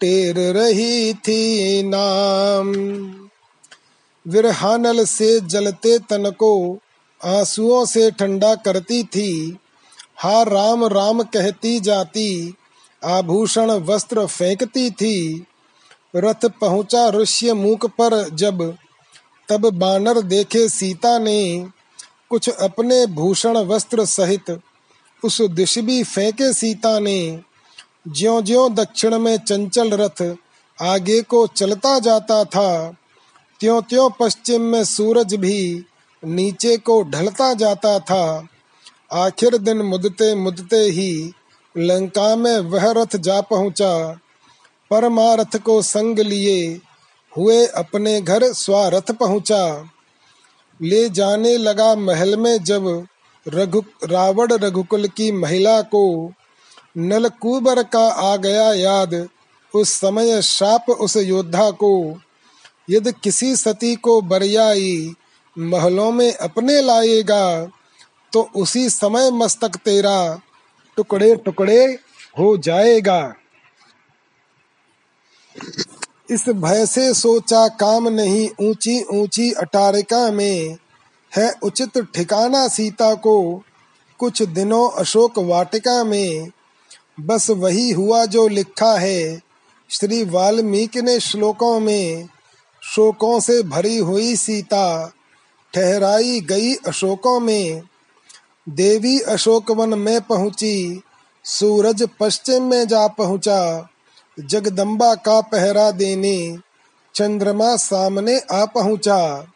[0.00, 2.72] टेर रही थी नाम।
[4.26, 6.78] विरहानल से जलते तन को
[7.20, 9.58] आंसुओं से ठंडा करती थी
[10.22, 12.54] हा राम राम कहती जाती,
[13.04, 15.46] आभूषण वस्त्र फेंकती थी।
[16.16, 18.76] रथ पहुँचा ऋष्य मुख पर जब,
[19.48, 21.68] तब बानर देखे सीता ने
[22.30, 24.60] कुछ अपने भूषण वस्त्र सहित
[25.24, 27.40] उस दिश भी फेंके सीता ने।
[28.08, 30.36] ज्यो ज्यो दक्षिण में चंचल रथ
[30.82, 32.96] आगे को चलता जाता था
[33.60, 35.84] त्यों त्यों पश्चिम में सूरज भी
[36.24, 38.48] नीचे को ढलता जाता था।
[39.12, 41.32] आखिर दिन मुदते मुदते ही
[41.78, 44.18] लंका में वह रथ जा पहुँचा।
[44.90, 46.80] परमारथ को संग लिए
[47.36, 49.90] हुए अपने घर स्वारथ पहुँचा।
[50.82, 53.06] ले जाने लगा महल में जब
[53.48, 56.32] रघु रावण रघुकुल की महिला को
[56.96, 59.28] नलकूबर का आ गया याद।
[59.74, 62.20] उस समय शाप उस योद्धा को,
[62.90, 65.14] यदि किसी सती को बरियाई
[65.58, 67.70] महलों में अपने लाएगा
[68.32, 70.40] तो उसी समय मस्तक तेरा
[70.96, 71.84] टुकड़े टुकड़े
[72.38, 73.34] हो जाएगा।
[76.30, 80.76] इस भय से सोचा काम नहीं, ऊँची ऊँची अटारिका में
[81.36, 83.62] है उचित ठिकाना सीता को।
[84.18, 86.50] कुछ दिनों अशोक वाटिका में
[87.20, 89.40] बस वही हुआ जो लिखा है।
[89.90, 92.28] श्री वाल्मीकि ने श्लोकों में
[92.82, 95.12] शोकों से भरी हुई सीता
[95.74, 97.82] ठहराई गई अशोकों में।
[98.70, 101.02] देवी अशोक वन में पहुँची,
[101.44, 103.88] सूरज पश्चिम में जा पहुँचा,
[104.40, 106.58] जगदम्बा का पहरा देने,
[107.14, 109.46] चंद्रमा सामने आ पहुँचा।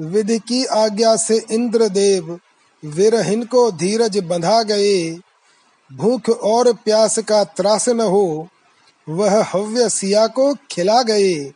[0.00, 2.40] विधि की आज्ञा से इंद्रदेव
[2.84, 5.18] विरहिन को धीरज बंधा गए।
[5.92, 8.48] भूख और प्यास का त्रास न हो,
[9.08, 11.52] वह हव्य सिया को खिला गए।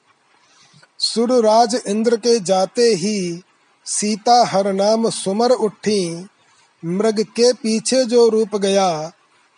[0.98, 3.42] सुरराज इंद्र के जाते ही
[3.84, 6.26] सीता हर नाम सुमर उठी।
[6.84, 9.12] मृग के पीछे जो रूप गया,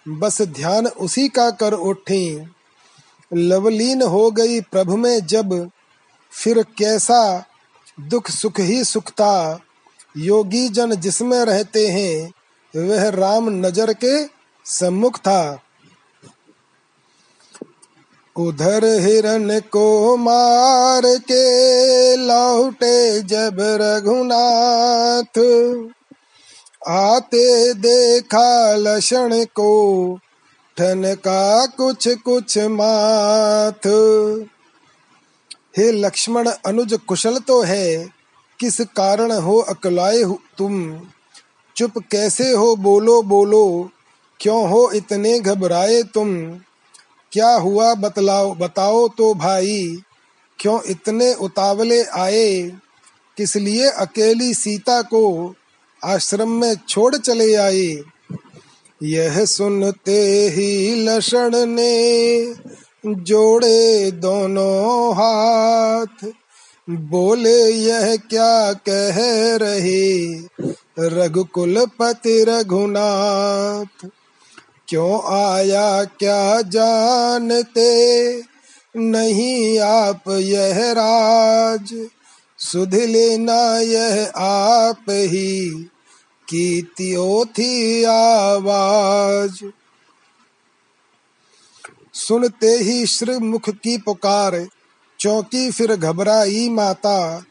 [0.09, 2.49] बस ध्यान उसी का कर उठी।
[3.35, 5.71] लवलीन हो गई प्रभु में जब,
[6.33, 7.45] फिर कैसा
[8.01, 9.61] दुख सुख ही सुख था
[10.17, 12.33] योगी जन जिसमें रहते हैं,
[12.77, 14.25] वह राम नज़र के
[14.65, 15.63] सम्मुख था।
[18.37, 25.39] उधर हिरण को मार के लौटे जब रघुनाथ
[26.89, 30.19] आते देखा लक्षण को,
[30.77, 33.87] ठन का कुछ कुछ माथ।
[35.79, 38.09] हे लक्ष्मण अनुज कुशल तो है,
[38.61, 40.23] किस कारण हो अकलाए
[40.59, 41.01] तुम?
[41.77, 43.91] चुप कैसे हो बोलो बोलो,
[44.41, 46.37] क्यों हो इतने घबराए तुम?
[47.33, 50.03] क्या हुआ बतलाओ, बताओ तो भाई,
[50.59, 52.73] क्यों इतने उतावले आए?
[53.37, 55.55] किस लिए अकेली सीता को
[56.07, 58.03] आश्रम में छोड़ चले आए
[59.03, 62.55] यह सुनते ही लक्षण ने
[63.07, 66.33] जोड़े दोनों हाथ।
[66.91, 69.17] बोले, यह क्या कह
[69.57, 70.35] रहे?
[70.99, 74.09] रघुकुल पति रघुनाथ,
[74.89, 76.05] क्यों आया?
[76.05, 77.87] क्या जानते?
[78.97, 82.07] नहीं आप यह राज।
[82.59, 85.89] सुध लेना यह आप ही।
[86.49, 89.65] कीतियो थी आवाज़।
[92.15, 94.67] सुनते ही श्री मुख की पुकार,
[95.21, 97.45] चौकी फिर घबराई माता।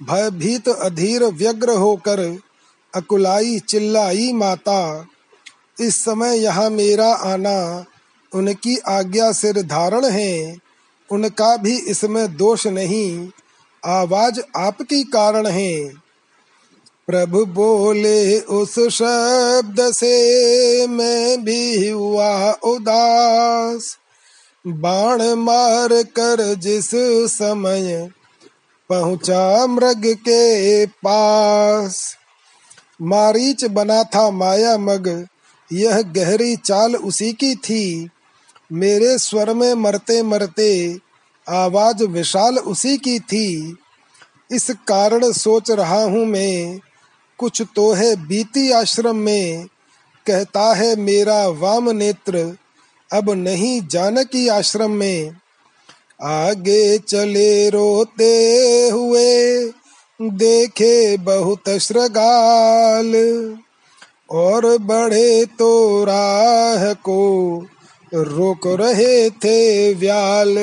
[0.00, 2.20] भयभीत अधीर व्यग्र होकर
[2.94, 5.06] अकुलाई चिल्लाई माता,
[5.80, 7.84] इस समय यहाँ मेरा आना,
[8.32, 10.56] उनकी आज्ञा सिर धारण है,
[11.10, 13.28] उनका भी इसमें दोष नहीं,
[13.82, 16.09] आवाज़ आपकी कारण है।
[17.10, 23.98] प्रभु बोले उस शब्द से मैं भी हुआ उदास।
[24.66, 26.90] बाण मार कर जिस
[27.32, 28.10] समय
[28.88, 32.16] पहुँचा मृग के पास।
[33.02, 35.26] मारीच बना था माया मग,
[35.72, 38.10] यह गहरी चाल उसी की थी।
[38.72, 40.98] मेरे स्वर में मरते मरते
[41.48, 43.76] आवाज़ विशाल उसी की थी।
[44.52, 46.80] इस कारण सोच रहा हूँ मैं
[47.40, 49.66] कुछ तो है बीती आश्रम में।
[50.26, 52.56] कहता है, मेरा वाम नेत्र
[53.12, 55.36] अब नहीं जानकी आश्रम में।
[56.22, 58.34] आगे चले रोते
[58.92, 59.64] हुए
[60.22, 63.14] देखे बहुत श्रगाल।
[64.30, 67.20] और बढ़े तो राह को
[68.14, 70.54] रोक रहे थे व्याल।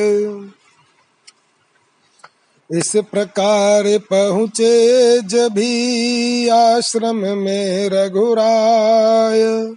[2.71, 9.73] इस प्रकार पहुँचे जभी आश्रम में रघुराय।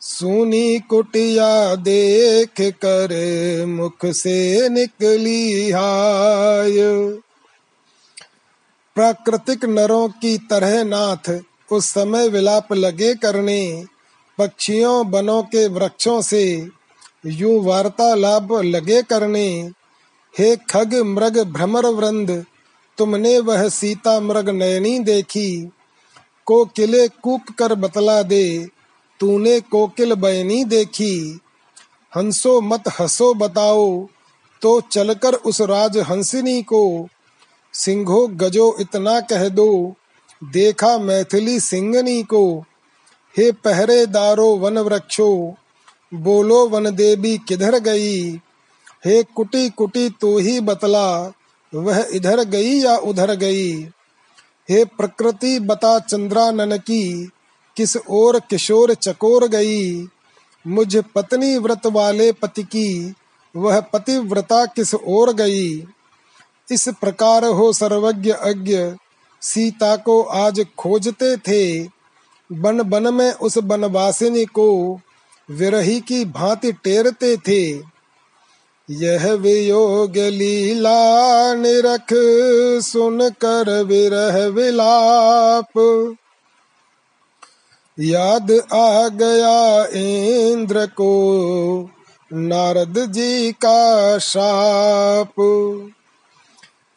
[0.00, 3.08] सुनी कुटिया देख कर
[3.66, 6.76] मुख से निकली हाय।
[8.94, 11.40] प्राकृतिक नरों की तरह नाथ,
[11.72, 13.84] उस समय विलाप लगे करने,
[14.38, 16.68] पक्षियों बनों के वृक्षों से
[17.26, 19.70] यू वार्तालाप लगे करने
[20.34, 22.30] हे खग मृग भ्रमर वृंद,
[22.98, 25.50] तुमने वह सीता मृग नयनी देखी।
[26.46, 28.46] कोकिले कूक कर बतला दे,
[29.20, 31.40] तूने कोकिल बयनी देखी।
[32.12, 33.86] हंसो मत हंसो बताओ
[34.62, 37.08] तो चलकर उस राज हंसिनी को।
[37.74, 39.94] सिंहो गजो इतना कह दो,
[40.42, 42.42] देखा मैथिली सिंगनी को।
[43.34, 45.30] हे पहरेदारो वन वृक्षो
[46.14, 48.40] बोलो वन देवी किधर गई।
[49.04, 51.32] हे कुटी कुटी तू ही बतला,
[51.74, 53.82] वह इधर गई या उधर गई?
[54.70, 57.30] हे प्रकृति बता चंद्रानन की
[57.76, 60.08] किस ओर किशोर चकोर गई?
[60.66, 63.14] मुझ पत्नी व्रत वाले पति की,
[63.56, 65.86] वह पतिव्रता किस ओर गई?
[66.72, 68.78] इस प्रकार हो सर्वज्ञ अज्ञ,
[69.42, 71.88] सीता को आज खोजते थे।
[72.52, 75.00] बन बन में उस बनवासिनी को
[75.50, 77.89] विरही की भांति टेरते थे।
[78.90, 82.06] यह वियोग लीला निरख
[82.82, 85.78] सुन कर विरह विलाप।
[87.98, 91.10] याद आ गया इंद्र को,
[92.32, 95.40] नारद जी का शाप।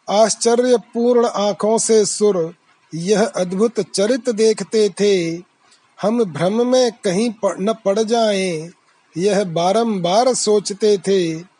[0.09, 2.53] आश्चर्य पूर्ण आँखों से सुर,
[2.95, 5.41] यह अद्भुत चरित देखते थे।
[6.01, 8.69] हम भ्रम में कहीं न पड़ जाएँ,
[9.17, 11.52] यह बारंबार सोचते थे।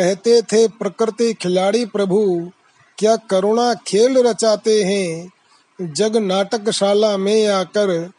[0.00, 2.50] कहते थे, प्रकृति खिलाड़ी प्रभु,
[2.98, 5.32] क्या करुणा खेल रचाते हैं?
[5.80, 8.10] जग नाटकशाला में आकर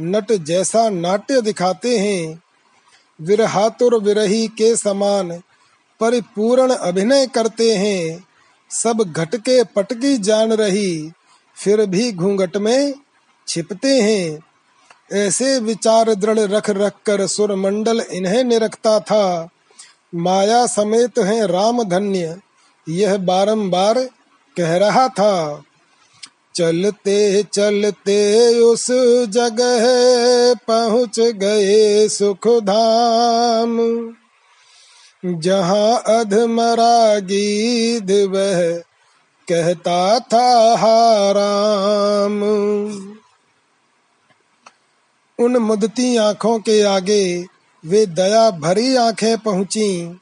[0.00, 2.42] नट जैसा नाट्य दिखाते हैं।
[3.20, 5.42] विरहातुर विरही के समान
[6.00, 8.24] परिपूर्ण अभिनय करते हैं।
[8.70, 11.12] सब घटके पटकी जान रही,
[11.56, 12.94] फिर भी घूंघट में
[13.48, 14.40] छिपते हैं।
[15.12, 19.48] ऐसे विचार दृढ़ रख रख कर सुर मंडल इन्हें निरखता था।
[20.14, 22.36] माया समेत है राम धन्य।
[22.88, 24.08] यह बारंबार
[24.56, 25.62] कह रहा था।
[26.54, 28.18] चलते चलते
[28.58, 28.86] उस
[29.28, 29.84] जगह
[30.54, 33.78] पहुँच गए सुख धाम
[35.26, 38.78] जहाँ अधमरा गीध वह
[39.48, 42.42] कहता था हाराम।
[45.38, 47.46] उन मुदती आँखों के आगे
[47.84, 50.20] वे दया भरी आँखें पहुँची।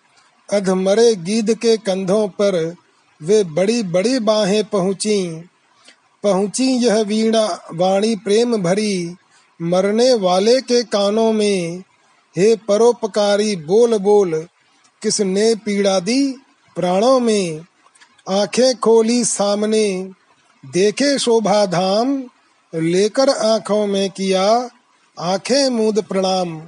[0.52, 2.74] अधमरे गीद के कंधों पर
[3.22, 5.44] वे बड़ी बड़ी बाहें पहुँची।
[6.22, 9.16] पहुँची यह वीणा, वाणी प्रेम भरी,
[9.62, 11.82] मरने वाले के कानों में।
[12.36, 14.46] हे परोपकारी बोल बोल,
[15.02, 16.34] किसने पीड़ा दी
[16.76, 17.60] प्राणों में?
[18.28, 20.10] आँखें खोली सामने,
[20.66, 22.24] देखे शोभा धाम,
[22.74, 24.70] लेकर आँखों में किया
[25.20, 26.62] आँखें मूद प्रणाम।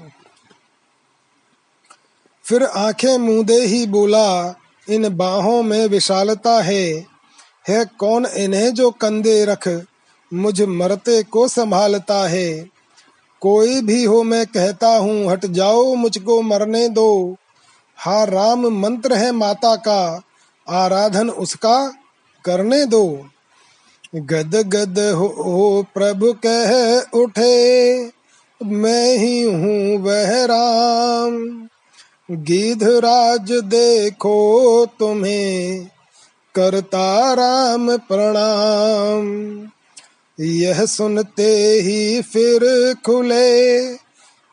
[2.50, 4.54] फिर आँखें मूदे ही बोला
[4.90, 7.06] इन बाहों में विशालता है।
[7.68, 9.86] है कौन इन्हें जो कंधे रख
[10.34, 12.68] मुझ मरते को संभालता है।
[13.40, 17.36] कोई भी हो मैं कहता हूँ हट जाओ मुझको मरने दो।
[17.98, 20.22] हा राम मंत्र है माता का
[20.68, 21.92] आराधन उसका
[22.44, 23.28] करने दो।
[24.16, 28.04] गद गद हो, हो प्रभु कह उठे
[28.64, 31.69] मैं ही हूँ वह राम।
[32.30, 35.88] गिधराज देखो तुम्हें,
[36.54, 39.60] करता राम प्रणाम।
[40.40, 43.92] यह सुनते ही फिर खुले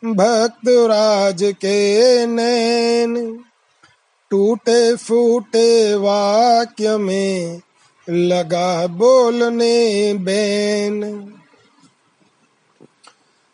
[0.06, 3.40] भक्त राज के नैन
[4.30, 7.62] टूटे फूटे वाक्य में
[8.10, 11.34] लगा बोलने बैन।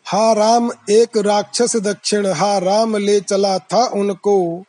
[0.06, 4.64] हा राम एक राक्षस दक्षिण, हा राम ले चला था उनको।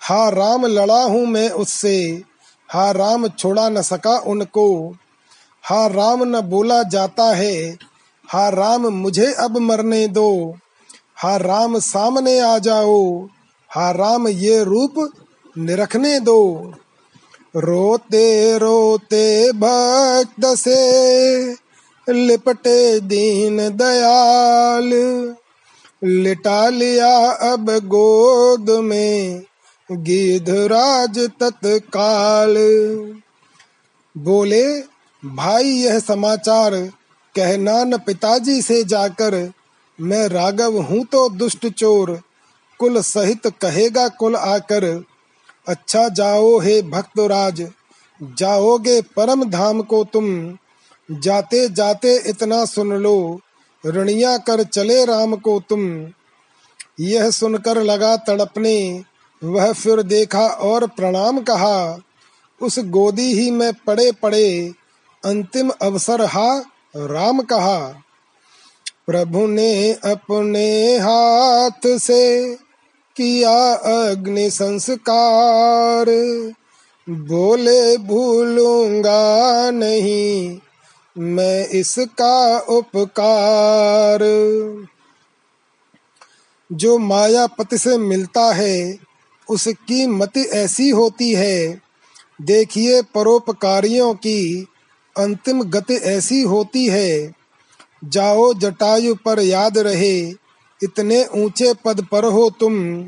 [0.00, 2.22] हा राम लड़ा हूँ मैं उससे,
[2.68, 4.94] हा राम छोड़ा न सका उनको।
[5.64, 7.78] हा राम न बोला जाता है,
[8.28, 10.56] हा राम मुझे अब मरने दो।
[11.16, 13.26] हा राम सामने आ जाओ,
[13.70, 14.94] हा राम ये रूप
[15.58, 16.72] निरखने दो।
[17.56, 20.82] रोते रोते भक्त से
[22.06, 24.90] लिपटे दीन दयाल।
[26.02, 27.14] लिटा लिया
[27.52, 29.42] अब गोद में
[29.90, 32.54] गिधराज तत्काल।
[34.14, 34.64] बोले,
[35.22, 36.74] भाई, यह समाचार
[37.34, 39.36] कहना न पिताजी से जाकर,
[39.98, 42.18] मैं राघव हूँ तो दुष्ट चोर,
[42.80, 44.84] कुल सहित कहेगा कुल आकर
[45.66, 47.62] अच्छा जाओ हे भक्तराज,
[48.20, 50.26] जाओगे परम धाम को तुम
[51.20, 53.40] जाते जाते इतना सुन लो,
[53.86, 56.06] रणिया कर चले राम को तुम।
[57.00, 59.02] यह सुनकर लगा तड़पने,
[59.44, 61.98] वह फिर देखा और प्रणाम कहा,
[62.62, 64.72] उस गोदी ही में पड़े पड़े,
[65.24, 66.64] अंतिम अवसर हा,
[66.96, 67.94] राम कहा।
[69.06, 72.54] प्रभु ने अपने हाथ से
[73.16, 76.06] किया अग्नि संस्कार,
[77.08, 80.58] बोले भूलूँगा नहीं
[81.18, 84.18] मैं इसका उपकार।
[86.72, 88.98] जो मायापति से मिलता है,
[89.50, 91.80] उसकी मति ऐसी होती है,
[92.42, 94.68] देखिए परोपकारियों की
[95.18, 97.34] अंतिम गति ऐसी होती है।
[98.04, 100.20] जाओ जटायु पर याद रहे,
[100.82, 103.04] इतने ऊँचे पद पर हो तुम,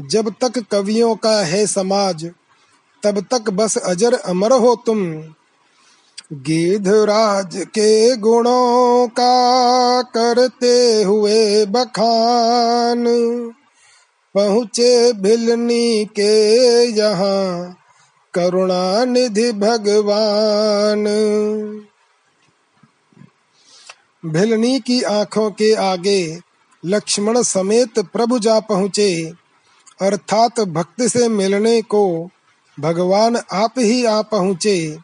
[0.00, 2.30] जब तक कवियों का है समाज,
[3.02, 5.22] तब तक बस अजर अमर हो तुम।
[6.32, 13.04] गिधराज के गुणों का करते हुए बखान।
[14.34, 16.32] पहुँचे भिलनी के
[16.84, 17.76] यहाँ
[18.34, 21.04] करुणा निधि भगवान।
[24.26, 26.38] भिलनी की आँखों के आगे
[26.84, 29.32] लक्ष्मण समेत प्रभु जा पहुँचे,
[30.02, 32.30] अर्थात भक्त से मिलने को
[32.80, 34.96] भगवान आप ही आ पहुँचे।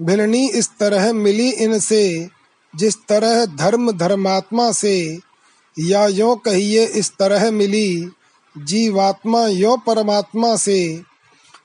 [0.00, 2.28] भिलनी इस तरह मिली इनसे,
[2.76, 5.18] जिस तरह धर्म धर्मात्मा से।
[5.78, 8.08] या यो कहिए इस तरह मिली,
[8.58, 11.02] जीवात्मा यो परमात्मा से।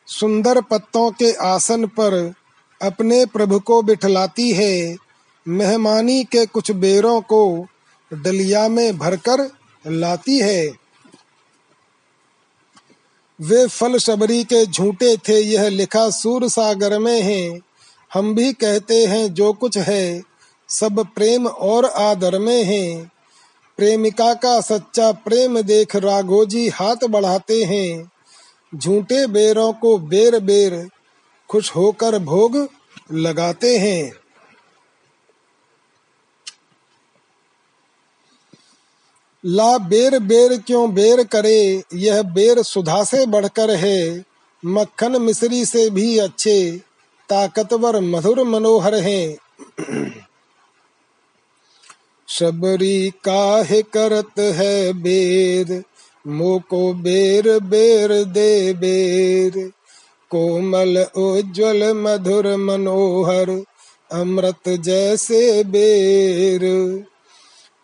[0.07, 2.33] सुंदर पत्तों के आसन पर
[2.81, 4.97] अपने प्रभु को बिठलाती है,
[5.47, 7.67] मेहमानी के कुछ बेरों को
[8.13, 9.51] डलिया में भरकर
[9.87, 10.67] लाती है।
[13.41, 17.66] वे फल शबरी के झूठे थे, यह लिखा सूर सागर में है।
[18.13, 20.21] हम भी कहते हैं जो कुछ है,
[20.69, 23.11] सब प्रेम और आदर में है।
[23.77, 28.11] प्रेमिका का सच्चा प्रेम देख राघोजी हाथ बढ़ाते हैं।
[28.75, 30.89] झूठे बेरों को बेर बेर
[31.49, 32.69] खुश होकर भोग
[33.13, 34.13] लगाते हैं।
[39.45, 44.23] ला बेर बेर क्यों बेर करे, यह बेर सुधा से बढ़कर है।
[44.65, 46.86] मक्खन मिश्री से भी अच्छे
[47.29, 49.37] ताकतवर मधुर मनोहर हैं।
[52.27, 55.83] शबरी काहे करत है बेर?
[56.27, 59.71] मोको बेर बेर दे बेर।
[60.29, 63.63] कोमल, उज्जवल, मधुर, मनोहर,
[64.11, 66.65] अमृत जैसे बेर।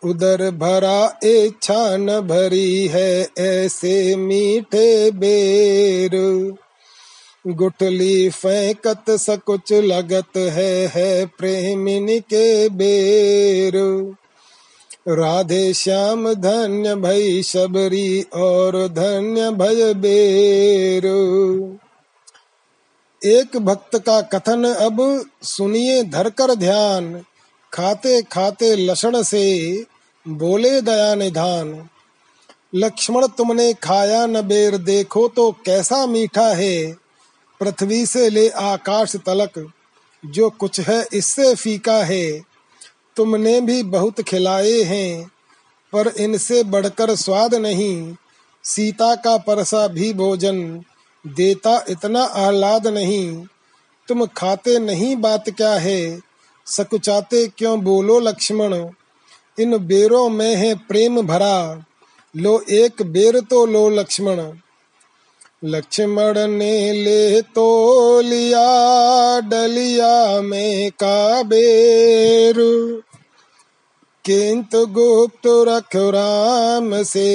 [0.04, 6.54] उदर भरा इच्छा न भरी है, ऐसे मीठे बेर।
[7.46, 13.72] गुठली फेंकत सकुच लगत है है प्रेमिन के बेर।
[15.08, 21.06] राधे श्याम, धन्य भई शबरी और धन्य भय बेर।
[23.24, 27.22] एक भक्त का कथन अब सुनिए धरकर ध्यान।
[27.72, 29.84] खाते खाते लक्षण से
[30.28, 31.88] बोले दया निधान।
[32.74, 37.03] लक्ष्मण तुमने खाया न बेर, देखो तो कैसा मीठा है।
[37.60, 39.72] पृथ्वी से ले आकाश तलक,
[40.26, 42.42] जो कुछ है इससे फीका है।
[43.16, 45.30] तुमने भी बहुत खिलाए हैं,
[45.92, 48.14] पर इनसे बढ़कर स्वाद नहीं।
[48.64, 50.82] सीता का परसा भी भोजन
[51.26, 53.46] देता इतना आह्लाद नहीं।
[54.08, 56.20] तुम खाते नहीं बात क्या है?
[56.66, 58.74] सकुचाते क्यों बोलो लक्ष्मण?
[59.60, 61.84] इन बेरों में है प्रेम भरा,
[62.36, 64.52] लो एक बेर तो लो लक्ष्मण।
[65.66, 72.54] लक्ष्मण ने ले तो लिया डलिया में का बेर
[74.24, 77.28] किंतु गुप्त रख राम से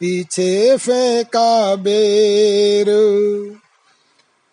[0.00, 2.86] पीछे फेंका बेर।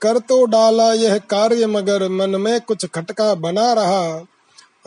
[0.02, 4.08] कर तो डाला यह कार्य मगर मन में कुछ खटका बना रहा।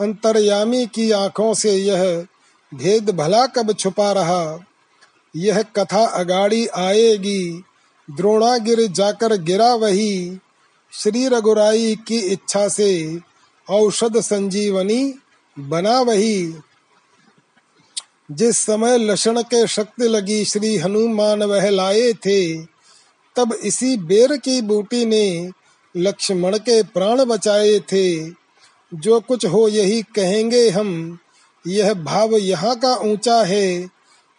[0.01, 2.25] अंतर्यामी की आँखों से यह
[2.73, 4.59] भेद भला कब छुपा रहा।
[5.35, 7.63] यह कथा अगाड़ी आएगी।
[8.11, 10.37] द्रोणागिर जाकर गिरा वही
[10.93, 13.19] श्री रघुराई की इच्छा से
[13.69, 15.13] औषध संजीवनी
[15.59, 16.55] बना वही।
[18.31, 22.61] जिस समय लक्षण के शक्ति लगी श्री हनुमान वह लाए थे,
[23.35, 25.51] तब इसी बेर की बूटी ने
[25.97, 28.29] लक्ष्मण के प्राण बचाए थे।
[28.93, 31.19] जो कुछ हो यही कहेंगे हम,
[31.67, 33.89] यह भाव यहाँ का ऊँचा है,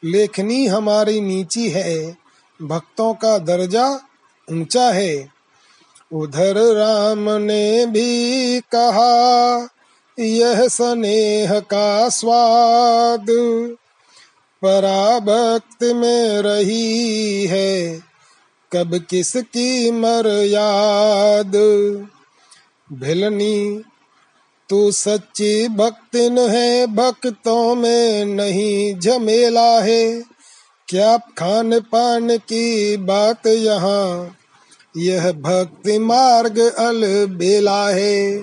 [0.05, 2.26] लेखनी हमारी नीची है।
[2.63, 4.01] भक्तों का दर्जा
[4.53, 5.29] ऊँचा है।
[6.13, 9.69] उधर राम ने भी कहा,
[10.19, 13.27] यह स्नेह का स्वाद
[14.63, 18.01] पराभक्त में रही है।
[18.73, 21.57] कब किसकी मर याद?
[22.93, 23.83] भिलनी,
[24.69, 30.36] तू सच्ची भक्तिन है भक्तों में नहीं झमेला है।
[30.89, 34.37] क्या खान पान की बात यहाँ?
[34.97, 38.39] यह भक्ति मार्ग अल बेला है।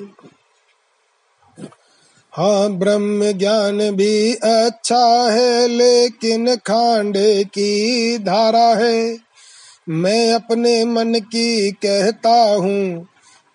[2.34, 9.18] हाँ ब्रह्म ज्ञान भी अच्छा है, लेकिन खांडे की धारा है।
[9.90, 13.08] मैं अपने मन की कहता हूँ,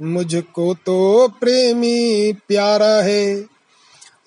[0.03, 3.47] मुझको तो प्रेमी प्यारा है।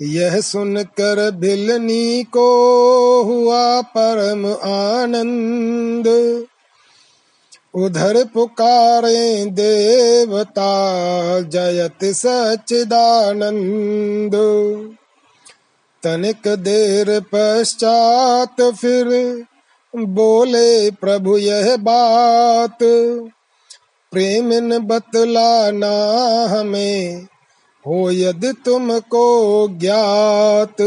[0.01, 6.45] यह सुनकर भिलनी को हुआ परम आनंद।
[7.73, 14.31] उधर पुकारे देवता, जयत सचिदानंद
[16.03, 19.43] तनिक देर पश्चात फिर
[19.95, 22.77] बोले, प्रभु, यह बात
[24.11, 27.27] प्रेमिन बतलाना हमें।
[27.87, 30.81] हो यदि तुमको ज्ञात,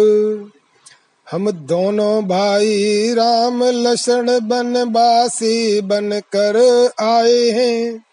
[1.30, 6.57] हम दोनों भाई राम लक्षण बनवासी बन कर
[7.01, 8.05] आए हैं।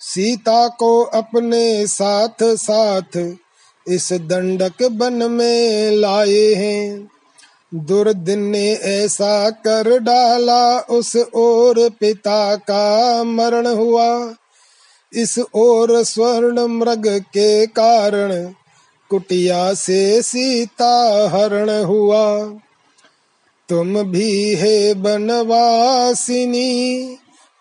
[0.00, 3.34] सीता को अपने साथ साथ
[3.88, 7.08] इस दंडक बन में लाए हैं।
[7.74, 14.34] दुर्दिन ने ऐसा कर डाला, उस और पिता का मरण हुआ।
[15.12, 18.52] इस ओर स्वर्ण मृग के कारण
[19.10, 22.44] कुटिया से सीता हरण हुआ।
[23.68, 26.60] तुम भी है बनवासिनी,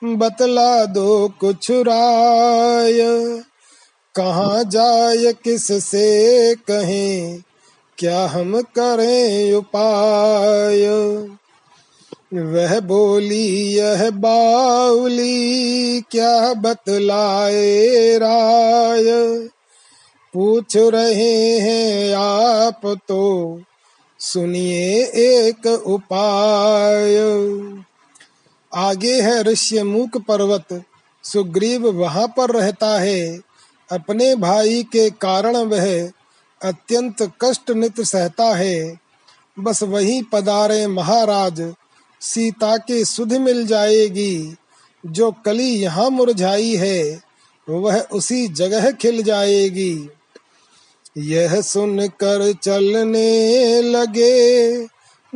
[0.03, 2.99] बतला दो कुछ राय।
[4.15, 7.41] कहाँ जाय किस से कहें,
[7.97, 10.87] क्या हम करें उपाय?
[12.33, 19.37] वह बोली, यह बाउली क्या बतलाए राय?
[20.33, 23.61] पूछ रहे हैं आप तो
[24.19, 27.17] सुनिए एक उपाय।
[28.73, 30.83] आगे है ऋष्य मुख पर्वत,
[31.23, 33.39] सुग्रीव वहाँ पर रहता है।
[33.91, 36.09] अपने भाई के कारण वह
[36.61, 38.99] अत्यंत कष्ट नित सहता है।
[39.59, 41.73] बस वही पदारे महाराज
[42.25, 44.55] सीता की सुध मिल जाएगी।
[45.05, 47.21] जो कली यहाँ मुरझाई है,
[47.69, 50.09] वह उसी जगह खिल जाएगी।
[51.17, 54.81] यह सुनकर चलने लगे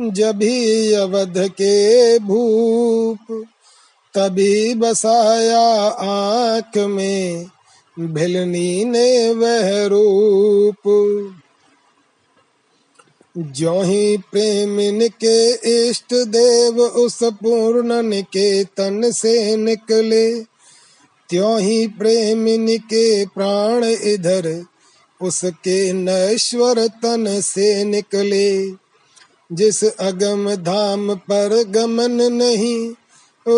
[0.00, 3.44] जभी अवध के भूप।
[4.14, 7.46] तभी बसाया आँख में
[8.00, 10.76] भिलनी ने वह रूप।
[13.38, 15.52] जो ही प्रेम निके
[15.88, 20.40] इष्ट देव, उस पूर्ण निकेतन से निकले।
[21.28, 24.64] त्यों ही प्रेमिन के प्राण इधर,
[25.22, 28.70] उसके नश्वर तन से निकले।
[29.52, 32.94] जिस अगम धाम पर गमन नहीं,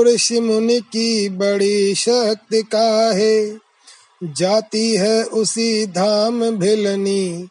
[0.03, 3.59] ऋषि मुनि की बड़ी शक्ति का है।
[4.25, 7.49] जाती है उसी धाम भिलनी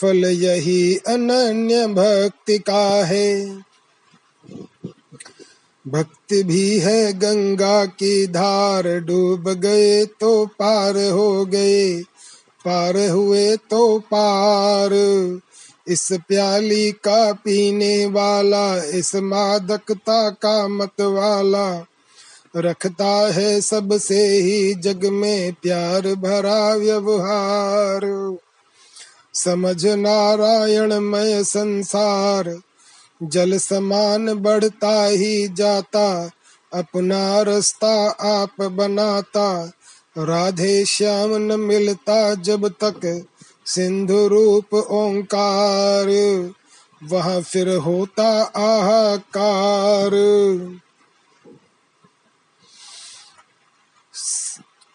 [0.00, 3.46] फल यही अनन्य भक्ति का है।
[5.88, 12.02] भक्ति भी है, गंगा की धार डूब गए तो पार हो गए,
[12.64, 14.90] पार हुए तो पार।
[15.88, 21.86] इस प्याली का पीने वाला, इस मादकता का मत वाला,
[22.56, 28.36] रखता है सबसे ही जग में प्यार भरा व्यवहार।
[29.34, 32.60] समझ नारायण मय संसार।
[33.22, 36.30] जल समान बढ़ता ही जाता,
[36.74, 39.72] अपना रास्ता आप बनाता।
[40.18, 43.26] राधे श्याम न मिलता जब तक
[43.66, 46.06] सिंधु रूप ओंकार।
[47.04, 50.10] वहाँ फिर होता आहाकार।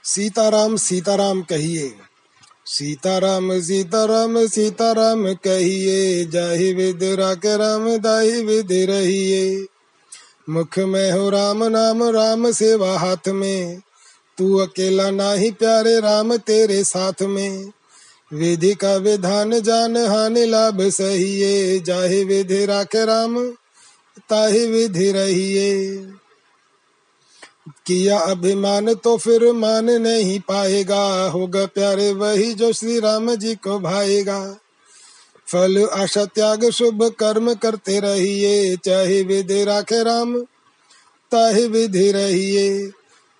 [0.03, 1.99] सीताराम सीताराम कहिए।
[2.67, 9.65] सीताराम सीताराम सीताराम कहिए जाहि विद राक राम दाहि विद रहिए।
[10.49, 13.81] मुख में हो राम, नाम राम सेवा हाथ में।
[14.37, 17.71] तू अकेला नाही प्यारे राम, तेरे साथ में।
[18.33, 23.49] विधि का विधान, जान हानि लाभ सही जाहे विधि राखे राम
[24.29, 25.95] ताहि विधि रहिए।
[27.85, 33.79] किया अभिमान तो फिर मान नहीं पाएगा। होगा प्यारे वही जो श्री राम जी को
[33.79, 34.57] भाएगा।
[35.47, 40.37] फल, आशा, त्याग, शुभ कर्म करते रहिए। चाहे विधि राखे राम,
[41.31, 42.91] ताहि विधि रहिए।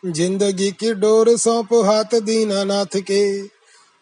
[0.06, 3.42] ज़िंदगी की डोर सौंप हाथ दीनानाथ के।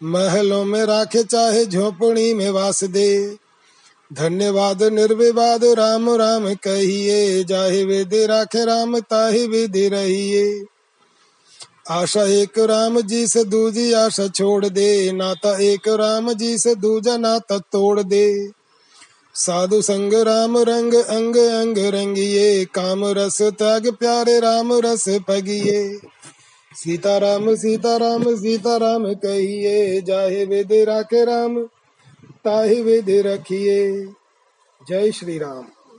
[0.04, 3.38] महलों में राखे चाहे झोपड़ी में वास दे।
[4.14, 10.66] धन्यवाद, निर्विवाद, राम राम कहिए। जाहे वेदे राखे राम, ताहि विधि रहिए।
[11.90, 17.18] आशा एक राम जी से दूजी आशा छोड़ दे। नाता एक राम जी से दूजा
[17.18, 18.50] नाता तोड़ दे।
[19.36, 26.00] साधु संग राम रंग अंग अंग रंगिए। काम रस त्याग प्यारे राम रस पगिए।
[26.76, 27.56] सीताराम
[28.36, 31.68] सीता राम कहिए। जाहे वेदे राखे राम
[32.46, 34.06] ताहि विधि रखिए।
[34.88, 35.66] जय श्री राम